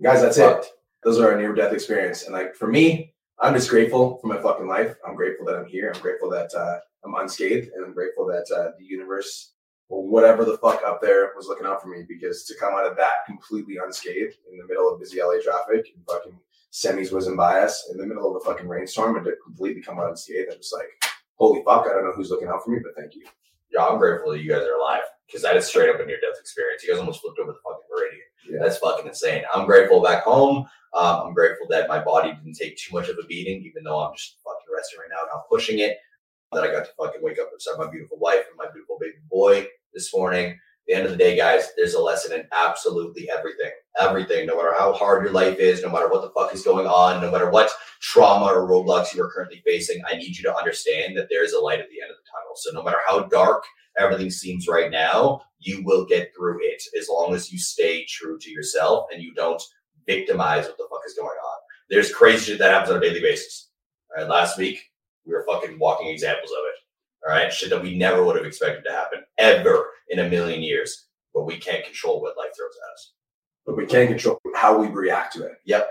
[0.00, 0.66] Guys, that's it.
[1.02, 2.22] Those are our near death experience.
[2.24, 4.94] And like for me, I'm just grateful for my fucking life.
[5.06, 5.92] I'm grateful that I'm here.
[5.92, 9.54] I'm grateful that uh, I'm unscathed, and I'm grateful that uh, the universe
[9.88, 12.04] or whatever the fuck up there was looking out for me.
[12.08, 15.88] Because to come out of that completely unscathed in the middle of busy LA traffic
[15.94, 16.38] and fucking
[16.72, 19.98] semis whizzing by us in the middle of a fucking rainstorm and to completely come
[19.98, 20.88] out unscathed, I'm just like,
[21.36, 21.86] holy fuck!
[21.86, 23.24] I don't know who's looking out for me, but thank you.
[23.72, 26.20] Yeah, I'm grateful that you guys are alive because that is straight up a near
[26.20, 26.84] death experience.
[26.84, 27.87] You guys almost flipped over the fucking.
[28.58, 28.64] Yeah.
[28.64, 29.44] That's fucking insane.
[29.54, 30.66] I'm grateful back home.
[30.94, 34.00] Um, I'm grateful that my body didn't take too much of a beating, even though
[34.00, 35.98] I'm just fucking resting right now, and not pushing it.
[36.52, 39.18] That I got to fucking wake up beside my beautiful wife and my beautiful baby
[39.30, 40.52] boy this morning.
[40.52, 43.70] At the end of the day, guys, there's a lesson in absolutely everything.
[44.00, 46.86] Everything, no matter how hard your life is, no matter what the fuck is going
[46.86, 50.56] on, no matter what trauma or roadblocks you are currently facing, I need you to
[50.56, 52.56] understand that there is a light at the end of the tunnel.
[52.56, 53.64] So no matter how dark
[53.98, 58.38] everything seems right now, you will get through it as long as you stay true
[58.38, 59.62] to yourself and you don't
[60.06, 61.58] victimize what the fuck is going on.
[61.90, 63.70] There's crazy shit that happens on a daily basis.
[64.10, 64.80] All right, last week
[65.26, 67.28] we were fucking walking examples of it.
[67.28, 70.62] All right, shit that we never would have expected to happen ever in a million
[70.62, 73.12] years, but we can't control what life throws at us.
[73.66, 75.52] But we can control how we react to it.
[75.66, 75.90] Yep,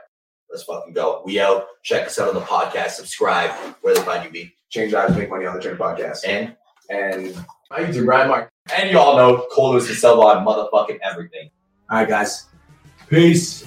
[0.49, 1.22] let's fucking go.
[1.26, 1.68] We out.
[1.84, 2.91] Check us out on the podcast.
[2.91, 3.51] Subscribe.
[3.82, 6.28] Where they find you, be Change lives, make money on the Journey podcast.
[6.28, 6.55] and
[6.89, 8.51] And my YouTube, Brian Mark.
[8.76, 11.49] and you all know Cole Lewis and sell on motherfucking everything.
[11.89, 12.45] All right, guys.
[13.09, 13.63] Peace.